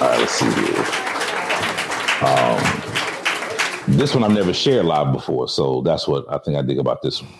[0.00, 0.84] All right, let's see here.
[2.24, 6.78] Um, this one I've never shared live before, so that's what I think I dig
[6.78, 7.32] about this one.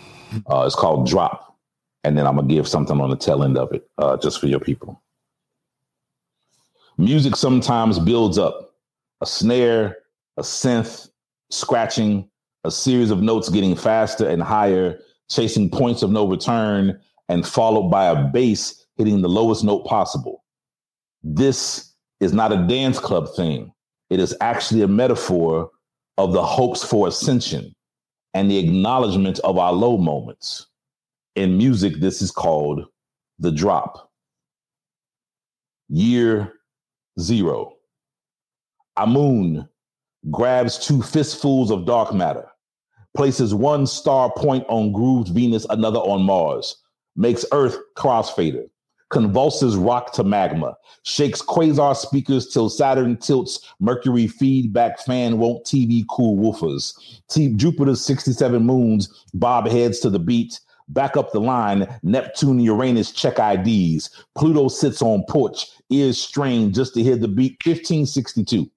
[0.50, 1.56] Uh, it's called Drop,
[2.02, 4.48] and then I'm gonna give something on the tail end of it, uh, just for
[4.48, 5.00] your people.
[6.98, 8.74] Music sometimes builds up
[9.20, 9.98] a snare,
[10.36, 11.08] a synth,
[11.50, 12.28] scratching,
[12.64, 14.98] a series of notes getting faster and higher,
[15.30, 20.44] chasing points of no return, and followed by a bass hitting the lowest note possible.
[21.22, 23.72] This is not a dance club thing.
[24.10, 25.70] It is actually a metaphor
[26.18, 27.74] of the hopes for ascension
[28.34, 30.66] and the acknowledgement of our low moments.
[31.34, 32.84] In music, this is called
[33.38, 34.10] the drop.
[35.88, 36.52] Year
[37.18, 37.72] zero.
[38.96, 39.68] Amun
[40.30, 42.46] grabs two fistfuls of dark matter,
[43.16, 46.76] places one star point on grooved Venus, another on Mars,
[47.16, 48.66] makes Earth crossfader,
[49.10, 56.04] convulses rock to magma, shakes quasar speakers till Saturn tilts, Mercury feedback fan won't TV
[56.08, 57.20] cool woofers.
[57.28, 60.60] T- Jupiter's 67 moons bob heads to the beat.
[60.88, 64.10] Back up the line, Neptune, Uranus check IDs.
[64.34, 68.70] Pluto sits on porch, ears strained just to hear the beat 1562.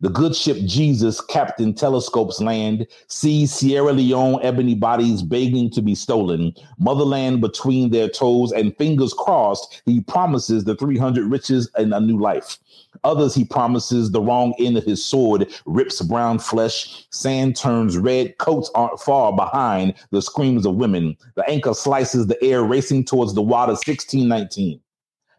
[0.00, 5.94] The good ship Jesus, Captain Telescopes land, sees Sierra Leone ebony bodies begging to be
[5.94, 6.52] stolen.
[6.78, 12.18] Motherland between their toes and fingers crossed, he promises the 300 riches and a new
[12.18, 12.58] life.
[13.04, 17.06] Others he promises the wrong end of his sword rips brown flesh.
[17.10, 18.36] Sand turns red.
[18.38, 21.16] Coats aren't far behind the screams of women.
[21.36, 23.72] The anchor slices the air, racing towards the water.
[23.72, 24.80] 1619.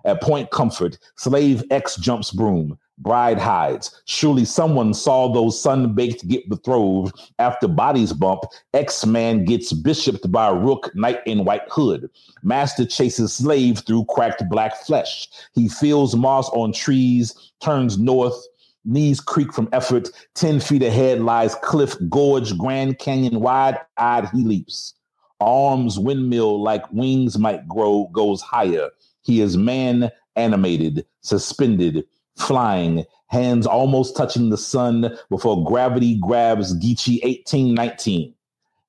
[0.06, 2.78] At Point Comfort, slave X jumps broom.
[3.02, 4.02] Bride hides.
[4.06, 7.14] Surely someone saw those sun-baked get betrothed.
[7.40, 8.44] After bodies bump,
[8.74, 12.10] X-Man gets bishoped by Rook, Knight in White Hood.
[12.44, 15.30] Master chases slave through cracked black flesh.
[15.54, 18.36] He feels moss on trees, turns north,
[18.84, 20.10] knees creak from effort.
[20.36, 24.94] Ten feet ahead lies cliff, gorge, Grand Canyon, wide-eyed he leaps.
[25.40, 28.90] Arms windmill like wings might grow, goes higher.
[29.30, 32.04] He is man animated, suspended,
[32.36, 38.34] flying, hands almost touching the sun before gravity grabs Geechee 1819.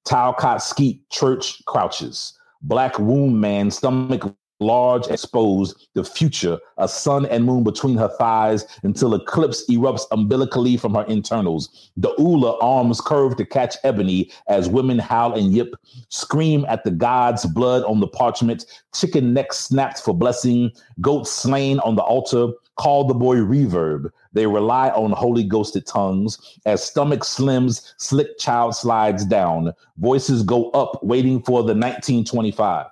[0.06, 2.38] Talcott Street Church crouches.
[2.62, 8.66] Black womb man, stomach large, exposed, the future, a sun and moon between her thighs
[8.82, 11.90] until eclipse erupts umbilically from her internals.
[11.96, 15.74] The Ula arms curve to catch ebony as women howl and yip,
[16.10, 21.80] scream at the gods' blood on the parchment, chicken necks snapped for blessing, goats slain
[21.80, 24.10] on the altar, call the boy reverb.
[24.32, 29.72] They rely on holy ghosted tongues as stomach slims, slick child slides down.
[29.98, 32.86] Voices go up, waiting for the 1925.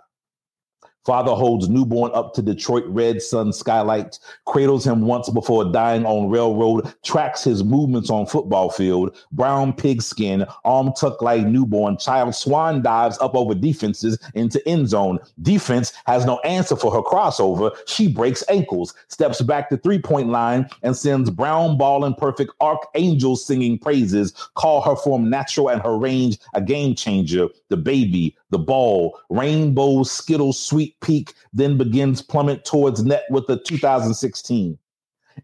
[1.05, 6.29] Father holds newborn up to Detroit red sun skylight, cradles him once before dying on
[6.29, 12.83] railroad, tracks his movements on football field, brown pigskin, arm tucked like newborn, child swan
[12.83, 15.19] dives up over defenses into end zone.
[15.41, 17.75] Defense has no answer for her crossover.
[17.87, 22.53] She breaks ankles, steps back to three point line, and sends brown ball and perfect
[22.61, 24.33] archangels singing praises.
[24.57, 27.49] Call her form natural and her range a game changer.
[27.69, 33.59] The baby, the ball, rainbow, skittles, sweet peak, then begins plummet towards net with the
[33.59, 34.78] 2016.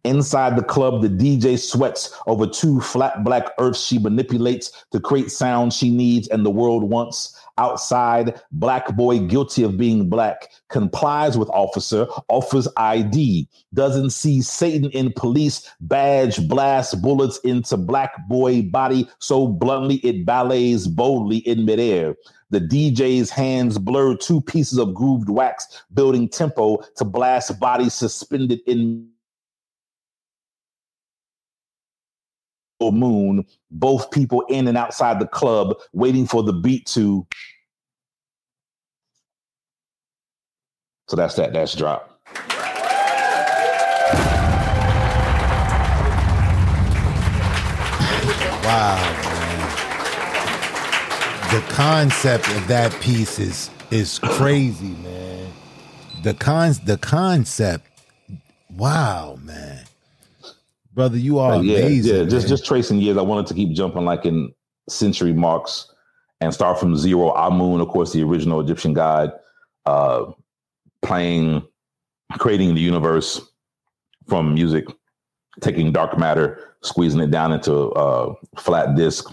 [0.02, 5.30] Inside the club, the DJ sweats over two flat black earths she manipulates to create
[5.30, 7.38] sound she needs and the world wants.
[7.56, 14.90] Outside, black boy guilty of being black complies with officer, offers ID, doesn't see Satan
[14.90, 21.64] in police badge, blast bullets into black boy body so bluntly it ballets boldly in
[21.64, 22.16] midair.
[22.50, 28.60] The DJ's hands blur two pieces of grooved wax, building tempo to blast bodies suspended
[28.66, 29.08] in
[32.80, 37.26] moon, both people in and outside the club, waiting for the beat to.
[41.08, 41.52] So that's that.
[41.52, 42.10] That's drop.
[48.64, 49.23] Wow.
[51.54, 55.52] The concept of that piece is is crazy, man.
[56.24, 57.86] The cons the concept.
[58.70, 59.84] Wow, man.
[60.92, 62.16] Brother, you are yeah, amazing.
[62.16, 62.24] yeah.
[62.24, 62.48] Just man.
[62.48, 63.16] just tracing years.
[63.16, 64.52] I wanted to keep jumping like in
[64.88, 65.94] century marks
[66.40, 67.30] and start from zero.
[67.36, 69.30] Amun, of course, the original Egyptian god,
[69.86, 70.24] uh,
[71.02, 71.64] playing,
[72.32, 73.40] creating the universe
[74.26, 74.86] from music,
[75.60, 79.32] taking dark matter, squeezing it down into uh, flat disc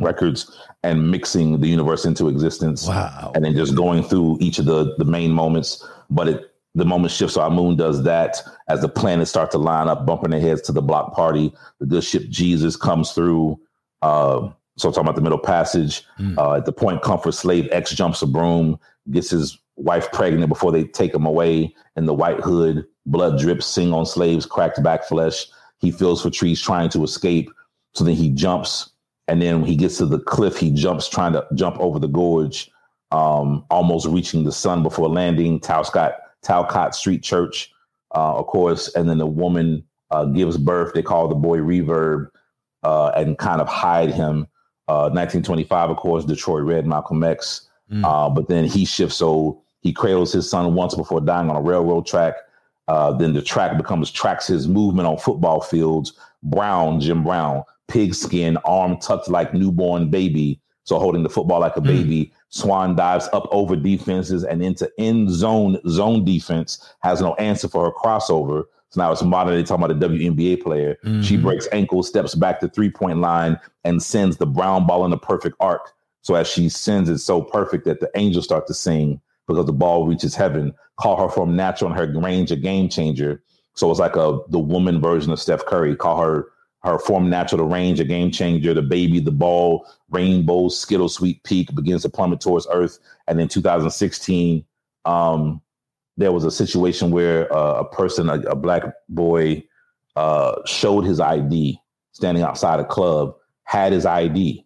[0.00, 3.32] records, and mixing the universe into existence wow.
[3.34, 5.86] and then just going through each of the the main moments.
[6.08, 7.34] But it the moment shifts.
[7.34, 10.62] So our moon does that as the planets start to line up, bumping their heads
[10.62, 11.52] to the block party.
[11.80, 13.60] The good ship Jesus comes through.
[14.02, 16.04] Uh, so I'm talking about the middle passage.
[16.18, 16.38] Mm.
[16.38, 18.78] Uh, at the point, comfort slave X jumps a broom,
[19.10, 22.86] gets his wife pregnant before they take him away in the white hood.
[23.06, 25.46] Blood drips, sing on slaves, cracked back flesh.
[25.78, 27.50] He feels for trees trying to escape.
[27.94, 28.89] So then he jumps
[29.30, 32.08] and then when he gets to the cliff, he jumps, trying to jump over the
[32.08, 32.68] gorge,
[33.12, 35.60] um, almost reaching the sun before landing.
[35.60, 37.72] Talcott, Talcott Street Church,
[38.12, 38.92] uh, of course.
[38.96, 40.94] And then the woman uh, gives birth.
[40.94, 42.26] They call the boy Reverb
[42.82, 44.48] uh, and kind of hide him.
[44.88, 47.68] Uh, 1925, of course, Detroit Red, Malcolm X.
[47.92, 48.04] Mm.
[48.04, 51.62] Uh, but then he shifts, so he cradles his son once before dying on a
[51.62, 52.34] railroad track.
[52.88, 56.14] Uh, then the track becomes tracks his movement on football fields.
[56.42, 61.80] Brown, Jim Brown, pigskin, arm tucked like newborn baby, so holding the football like a
[61.80, 62.32] baby.
[62.48, 66.92] Swan dives up over defenses and into end zone zone defense.
[67.00, 68.64] Has no answer for her crossover.
[68.88, 70.96] So now it's modern day talking about a WNBA player.
[71.22, 71.42] She Mhm.
[71.42, 75.16] breaks ankle, steps back to three point line, and sends the brown ball in the
[75.16, 75.92] perfect arc.
[76.22, 79.72] So as she sends it so perfect that the angels start to sing because the
[79.72, 80.72] ball reaches heaven.
[80.98, 83.42] Call her from natural and her range a game changer.
[83.74, 85.94] So it's like a the woman version of Steph Curry.
[85.94, 86.46] Call her
[86.82, 88.72] her form natural to range a game changer.
[88.72, 92.98] The baby, the ball, rainbow, skittle sweet peak begins to plummet towards Earth.
[93.26, 94.64] And in 2016,
[95.04, 95.60] um,
[96.16, 99.62] there was a situation where uh, a person, a, a black boy,
[100.16, 101.78] uh, showed his ID
[102.12, 104.64] standing outside a club, had his ID.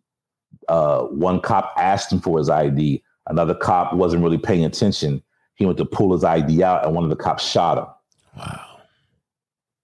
[0.69, 3.03] Uh, one cop asked him for his ID.
[3.27, 5.23] Another cop wasn't really paying attention.
[5.57, 7.87] He went to pull his ID out, and one of the cops shot him.
[8.37, 8.74] Wow.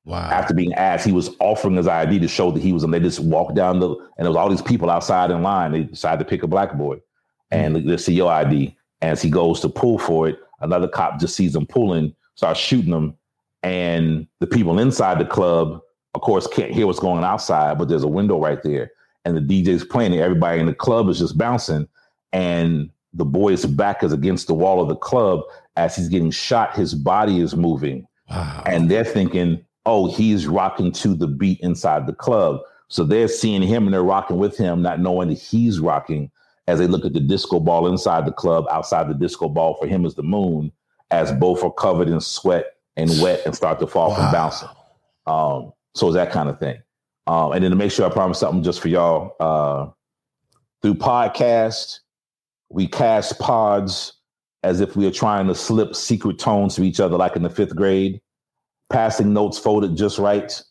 [0.05, 0.31] Wow.
[0.31, 3.01] After being asked, he was offering his ID to show that he was, and they
[3.01, 5.73] just walked down the, and there was all these people outside in line.
[5.73, 7.01] They decided to pick a black boy,
[7.51, 7.87] and mm.
[7.87, 8.77] they see your ID.
[9.03, 12.93] As he goes to pull for it, another cop just sees him pulling, starts shooting
[12.93, 13.15] him,
[13.63, 15.81] and the people inside the club,
[16.15, 18.91] of course, can't hear what's going on outside, but there's a window right there,
[19.25, 20.21] and the DJ's playing it.
[20.21, 21.87] Everybody in the club is just bouncing,
[22.33, 25.41] and the boy's back is against the wall of the club
[25.77, 26.77] as he's getting shot.
[26.77, 28.63] His body is moving wow.
[28.67, 32.61] and they're thinking, oh, he's rocking to the beat inside the club.
[32.89, 36.31] So they're seeing him and they're rocking with him, not knowing that he's rocking
[36.67, 38.67] as they look at the disco ball inside the club.
[38.71, 40.73] Outside the disco ball for him is the moon,
[41.11, 42.67] as both are covered in sweat
[42.97, 44.69] and wet and start to fall from bouncing.
[45.27, 46.79] Um, so it's that kind of thing.
[47.27, 49.91] Um, and then to make sure I promise something just for y'all, uh,
[50.83, 52.01] through podcast,
[52.71, 54.15] we cast pods
[54.63, 57.51] as if we are trying to slip secret tones to each other, like in the
[57.51, 58.21] fifth grade
[58.91, 60.63] passing notes folded just right,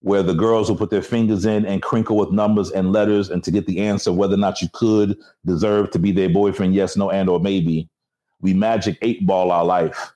[0.00, 3.42] where the girls will put their fingers in and crinkle with numbers and letters, and
[3.42, 6.96] to get the answer whether or not you could deserve to be their boyfriend, yes,
[6.96, 7.88] no, and or maybe.
[8.40, 10.12] We magic eight ball our life.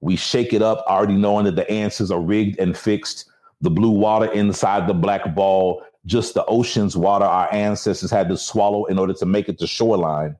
[0.00, 3.28] We shake it up, already knowing that the answers are rigged and fixed.
[3.60, 8.36] The blue water inside the black ball, just the ocean's water our ancestors had to
[8.36, 10.36] swallow in order to make it to shoreline.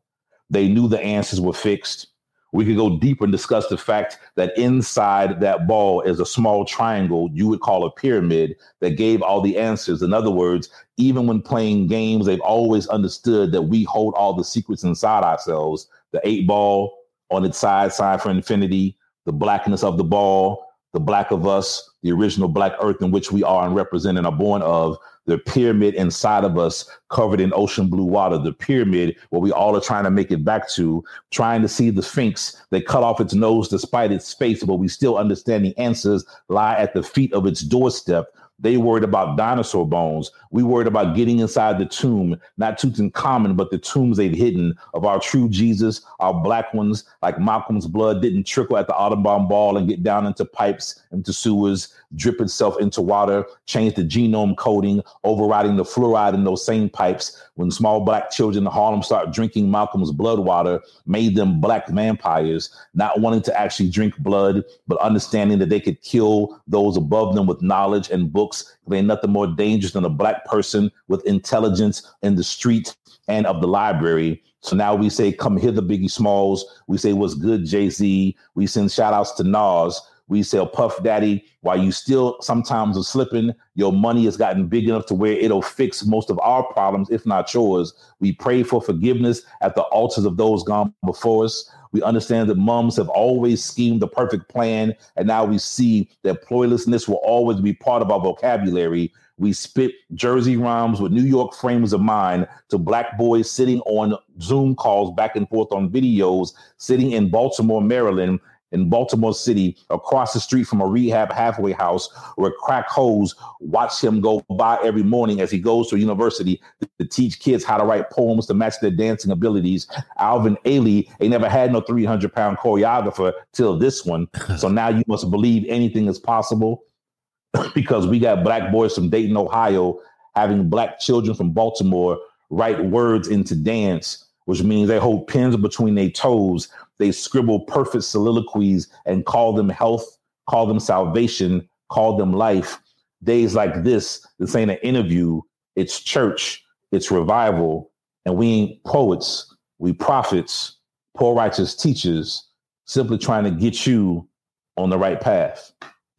[0.49, 2.07] They knew the answers were fixed.
[2.53, 6.64] We could go deeper and discuss the fact that inside that ball is a small
[6.64, 10.03] triangle you would call a pyramid that gave all the answers.
[10.03, 14.44] In other words, even when playing games, they've always understood that we hold all the
[14.44, 15.88] secrets inside ourselves.
[16.12, 16.97] The eight ball
[17.30, 20.66] on its side, sign for infinity, the blackness of the ball,
[20.97, 24.26] the black of us, the original black earth in which we are and represent and
[24.26, 29.14] are born of, the pyramid inside of us covered in ocean blue water, the pyramid
[29.28, 32.64] where we all are trying to make it back to, trying to see the sphinx
[32.70, 36.76] that cut off its nose despite its face, but we still understand the answers lie
[36.76, 38.34] at the feet of its doorstep.
[38.59, 40.30] They worried about dinosaur bones.
[40.50, 45.04] We worried about getting inside the tomb, not Tutankhamun, but the tombs they've hidden of
[45.04, 49.76] our true Jesus, our black ones, like Malcolm's blood didn't trickle at the Audubon ball
[49.76, 55.02] and get down into pipes, into sewers, drip itself into water, change the genome coding,
[55.24, 57.42] overriding the fluoride in those same pipes.
[57.54, 62.70] When small black children in Harlem start drinking Malcolm's blood water, made them black vampires,
[62.95, 67.46] not wanting to actually drink blood, but understanding that they could kill those above them
[67.46, 68.76] with knowledge and books.
[68.87, 72.95] There ain't nothing more dangerous than a black person with intelligence in the street
[73.28, 74.42] and of the library.
[74.61, 76.64] So now we say, come hither, Biggie Smalls.
[76.88, 78.37] We say, what's good, Jay Z.
[78.54, 80.00] We send shout outs to Nas.
[80.28, 84.88] We oh, Puff Daddy, while you still sometimes are slipping, your money has gotten big
[84.88, 87.94] enough to where it'll fix most of our problems, if not yours.
[88.18, 91.70] We pray for forgiveness at the altars of those gone before us.
[91.92, 96.42] We understand that mums have always schemed the perfect plan, and now we see that
[96.42, 99.12] ploylessness will always be part of our vocabulary.
[99.38, 104.18] We spit Jersey rhymes with New York frames of mind to black boys sitting on
[104.40, 108.40] Zoom calls back and forth on videos, sitting in Baltimore, Maryland,
[108.72, 114.03] in Baltimore City, across the street from a rehab halfway house where crack hoes watch
[114.03, 116.61] him go by every morning as he goes to university
[116.99, 119.87] to teach kids how to write poems to match their dancing abilities.
[120.18, 124.29] Alvin Ailey ain't never had no 300 pound choreographer till this one.
[124.57, 126.83] So now you must believe anything is possible
[127.75, 130.01] because we got black boys from Dayton, Ohio,
[130.34, 132.18] having black children from Baltimore
[132.51, 136.68] write words into dance, which means they hold pens between their toes.
[136.99, 140.18] They scribble perfect soliloquies and call them health,
[140.49, 142.81] call them salvation, call them life.
[143.23, 145.41] Days like this, this ain't an interview,
[145.75, 147.93] it's church, it's revival.
[148.25, 150.79] And we ain't poets, we prophets,
[151.17, 152.49] poor righteous teachers
[152.87, 154.29] simply trying to get you
[154.77, 155.73] on the right path.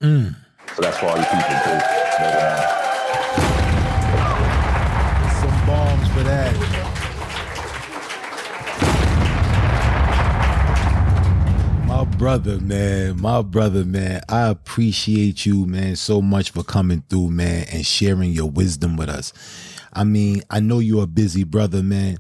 [0.04, 0.36] Mm.
[0.76, 2.77] So that's for all you people.
[12.18, 14.22] Brother, man, my brother, man.
[14.28, 19.08] I appreciate you, man, so much for coming through, man, and sharing your wisdom with
[19.08, 19.34] us.
[19.94, 22.18] I mean, I know you're a busy brother, man,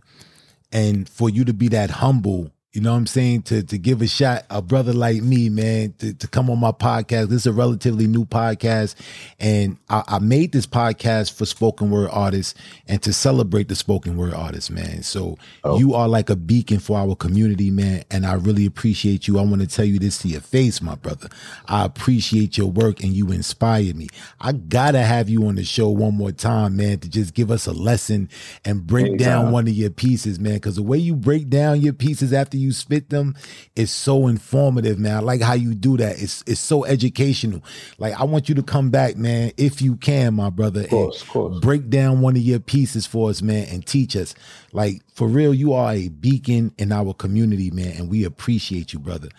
[0.71, 3.41] and for you to be that humble you know what I'm saying?
[3.43, 6.71] To to give a shot, a brother like me, man, to, to come on my
[6.71, 7.29] podcast.
[7.29, 8.93] This is a relatively new podcast.
[9.39, 12.53] And I, I made this podcast for spoken word artists
[12.87, 15.01] and to celebrate the spoken word artists, man.
[15.01, 15.79] So Oh.
[15.79, 18.03] you are like a beacon for our community, man.
[18.11, 19.39] And I really appreciate you.
[19.39, 21.29] I want to tell you this to your face, my brother.
[21.65, 24.07] I appreciate your work and you inspire me.
[24.39, 27.65] I gotta have you on the show one more time, man, to just give us
[27.65, 28.29] a lesson
[28.63, 29.51] and break down Anytime.
[29.51, 30.59] one of your pieces, man.
[30.59, 33.35] Cause the way you break down your pieces after you spit them
[33.75, 35.17] is so informative, man.
[35.17, 36.21] I like how you do that.
[36.21, 37.63] It's it's so educational.
[37.97, 40.81] Like I want you to come back, man, if you can, my brother.
[40.81, 41.59] Of course, of course.
[41.59, 44.35] Break down one of your pieces for us, man, and teach us.
[44.73, 48.99] Like for real, you are a beacon in our community, man, and we appreciate you,
[48.99, 49.29] brother.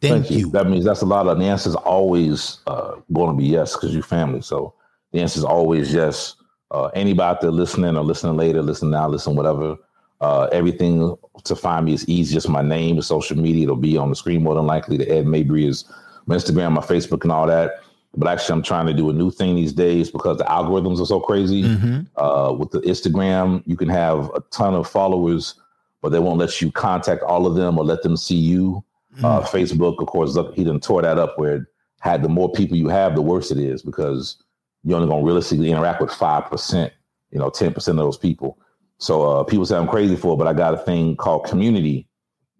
[0.00, 0.50] Thank, you.
[0.50, 3.94] That means that's a lot of the answers always uh, going to be yes because
[3.94, 4.40] you family.
[4.40, 4.74] So
[5.12, 6.36] the answer is always yes.
[6.70, 9.76] Uh, anybody out there listening or listening later, listen now, listen whatever.
[10.20, 12.34] Uh, everything to find me is easy.
[12.34, 13.64] Just my name, the social media.
[13.64, 14.96] It'll be on the screen more than likely.
[14.96, 15.84] The Ed Mabrey is
[16.26, 17.80] my Instagram, my Facebook, and all that.
[18.16, 21.06] But actually, I'm trying to do a new thing these days because the algorithms are
[21.06, 21.62] so crazy.
[21.62, 22.06] Mhm.
[22.16, 25.54] Uh, with the Instagram, you can have a ton of followers,
[26.02, 28.82] but they won't let you contact all of them or let them see you.
[29.22, 31.62] Uh, Facebook, of course, look, he done tore that up where it
[32.00, 34.36] had the more people you have, the worse it is because
[34.84, 36.90] you're only going to realistically interact with 5%,
[37.30, 38.58] you know, 10% of those people.
[39.00, 42.06] So uh, people say I'm crazy for it, but I got a thing called community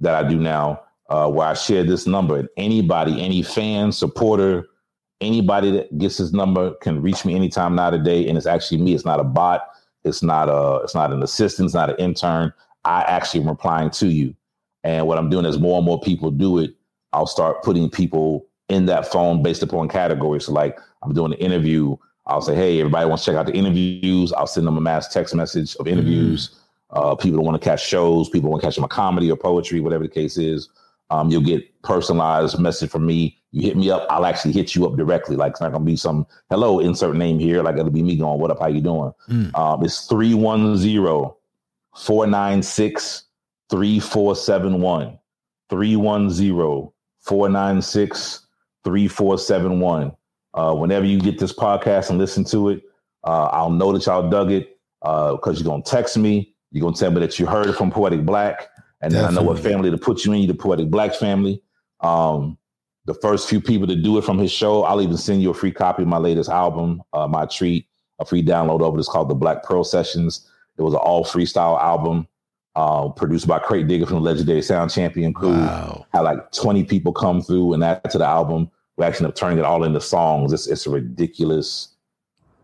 [0.01, 2.39] that I do now uh, where I share this number.
[2.39, 4.67] And anybody, any fan, supporter,
[5.21, 8.27] anybody that gets this number can reach me anytime now today.
[8.27, 8.95] And it's actually me.
[8.95, 9.69] It's not a bot.
[10.05, 11.67] It's not a, it's not an assistant.
[11.67, 12.53] It's not an intern.
[12.85, 14.35] I actually am replying to you.
[14.83, 16.75] And what I'm doing is more and more people do it.
[17.13, 20.47] I'll start putting people in that phone based upon categories.
[20.47, 21.97] So like I'm doing an interview.
[22.31, 24.33] I'll say, hey, everybody wants to check out the interviews.
[24.33, 26.61] I'll send them a mass text message of interviews.
[26.91, 30.05] Uh, people want to catch shows, people want to catch a comedy or poetry, whatever
[30.05, 30.69] the case is.
[31.11, 33.37] Um, you'll get personalized message from me.
[33.53, 35.37] You hit me up, I'll actually hit you up directly.
[35.37, 37.63] Like it's not gonna be some hello, insert name here.
[37.63, 38.61] Like it'll be me going, What up?
[38.61, 39.13] How you doing?
[39.29, 39.57] Mm.
[39.59, 41.33] Um, it's 310
[41.97, 43.25] 496
[50.55, 50.55] 3471.
[50.55, 50.55] 310 496 3471.
[50.55, 52.83] Uh, whenever you get this podcast and listen to it,
[53.25, 56.55] uh, I'll know that y'all dug it because you're going to text me.
[56.73, 58.69] You're going to tell me that you heard it from Poetic Black.
[59.03, 61.63] And then I know what family to put you in, you the Poetic Black family.
[62.01, 62.59] Um,
[63.07, 65.55] the first few people to do it from his show, I'll even send you a
[65.55, 67.87] free copy of my latest album, uh, my treat,
[68.21, 68.99] a free download of it.
[68.99, 70.47] It's called the Black Pearl Sessions.
[70.77, 72.29] It was an all freestyle album
[72.77, 76.07] uh, produced by Crate Digger from the legendary Sound Champion crew Wow.
[76.13, 78.71] had like 20 people come through and add to the album.
[79.01, 80.53] We actually end up turning it all into songs.
[80.53, 81.89] It's it's a ridiculous.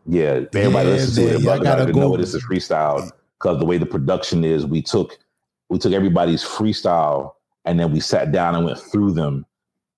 [0.05, 1.41] Yeah, everybody Yeah, listens to it.
[1.41, 4.45] yeah, I But gotta I didn't know this is freestyle because the way the production
[4.45, 5.19] is, we took
[5.71, 7.33] we took everybody's freestyle
[7.65, 9.47] and then we sat down and went through them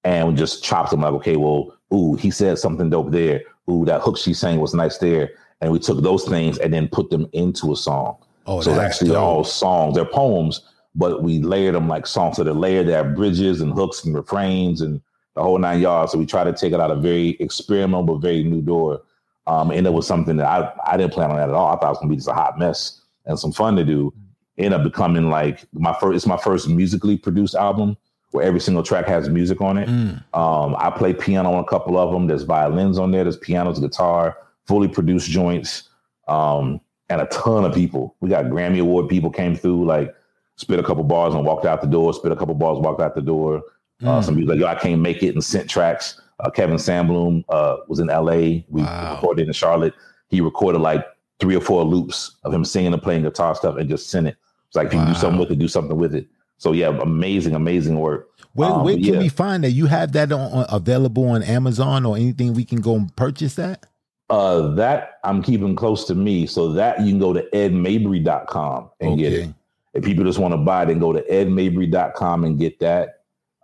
[0.05, 3.43] and we just chopped them like, okay, well, ooh, he said something dope there.
[3.69, 5.31] Ooh, that hook she sang was nice there.
[5.60, 8.16] And we took those things and then put them into a song.
[8.47, 9.19] Oh, so it's actually dope.
[9.19, 9.97] all songs.
[9.97, 10.60] They're poems,
[10.94, 12.36] but we layered them like songs.
[12.36, 12.86] So they're layered.
[12.86, 15.02] They have bridges and hooks and refrains and
[15.39, 16.12] the whole nine yards.
[16.12, 19.01] So we try to take it out a very experimental but very new door.
[19.47, 21.69] Um, and it was something that I, I didn't plan on that at all.
[21.74, 24.12] I thought it was gonna be just a hot mess and some fun to do.
[24.59, 26.16] End up becoming like my first.
[26.16, 27.97] It's my first musically produced album
[28.32, 29.89] where every single track has music on it.
[29.89, 30.23] Mm.
[30.36, 32.27] Um, I play piano on a couple of them.
[32.27, 33.23] There's violins on there.
[33.23, 34.36] There's pianos, guitar,
[34.66, 35.89] fully produced joints,
[36.27, 38.16] um, and a ton of people.
[38.20, 40.15] We got Grammy Award people came through, like
[40.56, 42.12] spit a couple bars and walked out the door.
[42.12, 43.62] Spit a couple bars, walked out the door.
[44.02, 44.24] Uh, Mm.
[44.24, 46.20] some people like, yo, I can't make it, and sent tracks.
[46.40, 48.64] Uh, Kevin Sandbloom uh, was in L.A.
[48.68, 49.14] We Wow.
[49.14, 49.94] recorded in Charlotte.
[50.28, 51.04] He recorded like
[51.40, 54.36] three or four loops of him singing and playing guitar stuff, and just sent it.
[54.68, 56.26] It's like, if you do something with it, do something with it.
[56.58, 58.28] So yeah, amazing, amazing work.
[58.54, 59.18] Where, Um, where can yeah.
[59.18, 59.70] we find that?
[59.70, 63.54] You have that on, on- available on Amazon or anything we can go and purchase
[63.54, 63.86] that?
[64.30, 66.46] Uh, that I'm keeping close to me.
[66.46, 69.50] So that you can go to edmabrey.com and get it.
[69.94, 73.17] If people just want to buy it, then go to edmabrey.com and get that.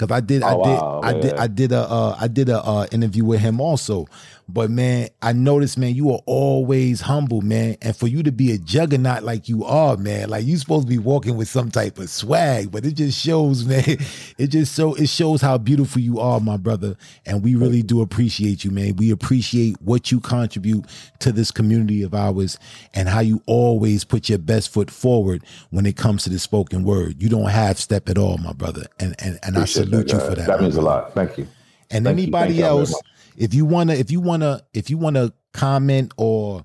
[0.00, 1.34] Cause I did, I Oh, did, wow, I did.
[1.36, 4.06] I did a, uh, I did a uh, interview with him also.
[4.52, 7.76] But man, I noticed, man, you are always humble, man.
[7.82, 10.90] And for you to be a juggernaut like you are, man, like you supposed to
[10.90, 13.98] be walking with some type of swag, but it just shows, man.
[14.38, 16.96] It just so it shows how beautiful you are, my brother.
[17.26, 18.96] And we really do appreciate you, man.
[18.96, 20.86] We appreciate what you contribute
[21.20, 22.58] to this community of ours
[22.94, 26.84] and how you always put your best foot forward when it comes to the spoken
[26.84, 27.22] word.
[27.22, 28.86] You don't half step at all, my brother.
[28.98, 30.46] And and, and I salute you for that.
[30.46, 31.14] That means a lot.
[31.14, 31.46] Thank you.
[31.90, 33.02] And Thank anybody y'all else, much.
[33.40, 36.62] If you wanna, if you wanna, if you wanna comment or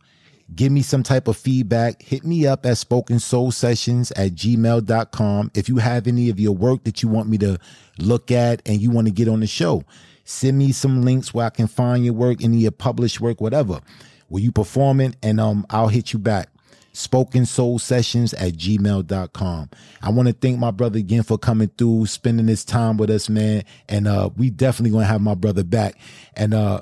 [0.54, 5.52] give me some type of feedback, hit me up at spoken soul sessions at gmail.com.
[5.56, 7.58] If you have any of your work that you want me to
[7.98, 9.86] look at and you want to get on the show,
[10.26, 13.40] send me some links where I can find your work, any of your published work,
[13.40, 13.80] whatever.
[14.28, 15.16] Where you performing?
[15.24, 16.50] And um, I'll hit you back
[16.96, 19.70] spoken soul sessions at gmail.com
[20.02, 23.30] i want to thank my brother again for coming through spending this time with us
[23.30, 23.64] man.
[23.90, 25.96] And uh we definitely gonna have my brother back.
[26.36, 26.82] And uh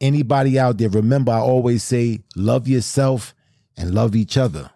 [0.00, 3.34] anybody out there remember i always say love yourself
[3.76, 4.71] and love each other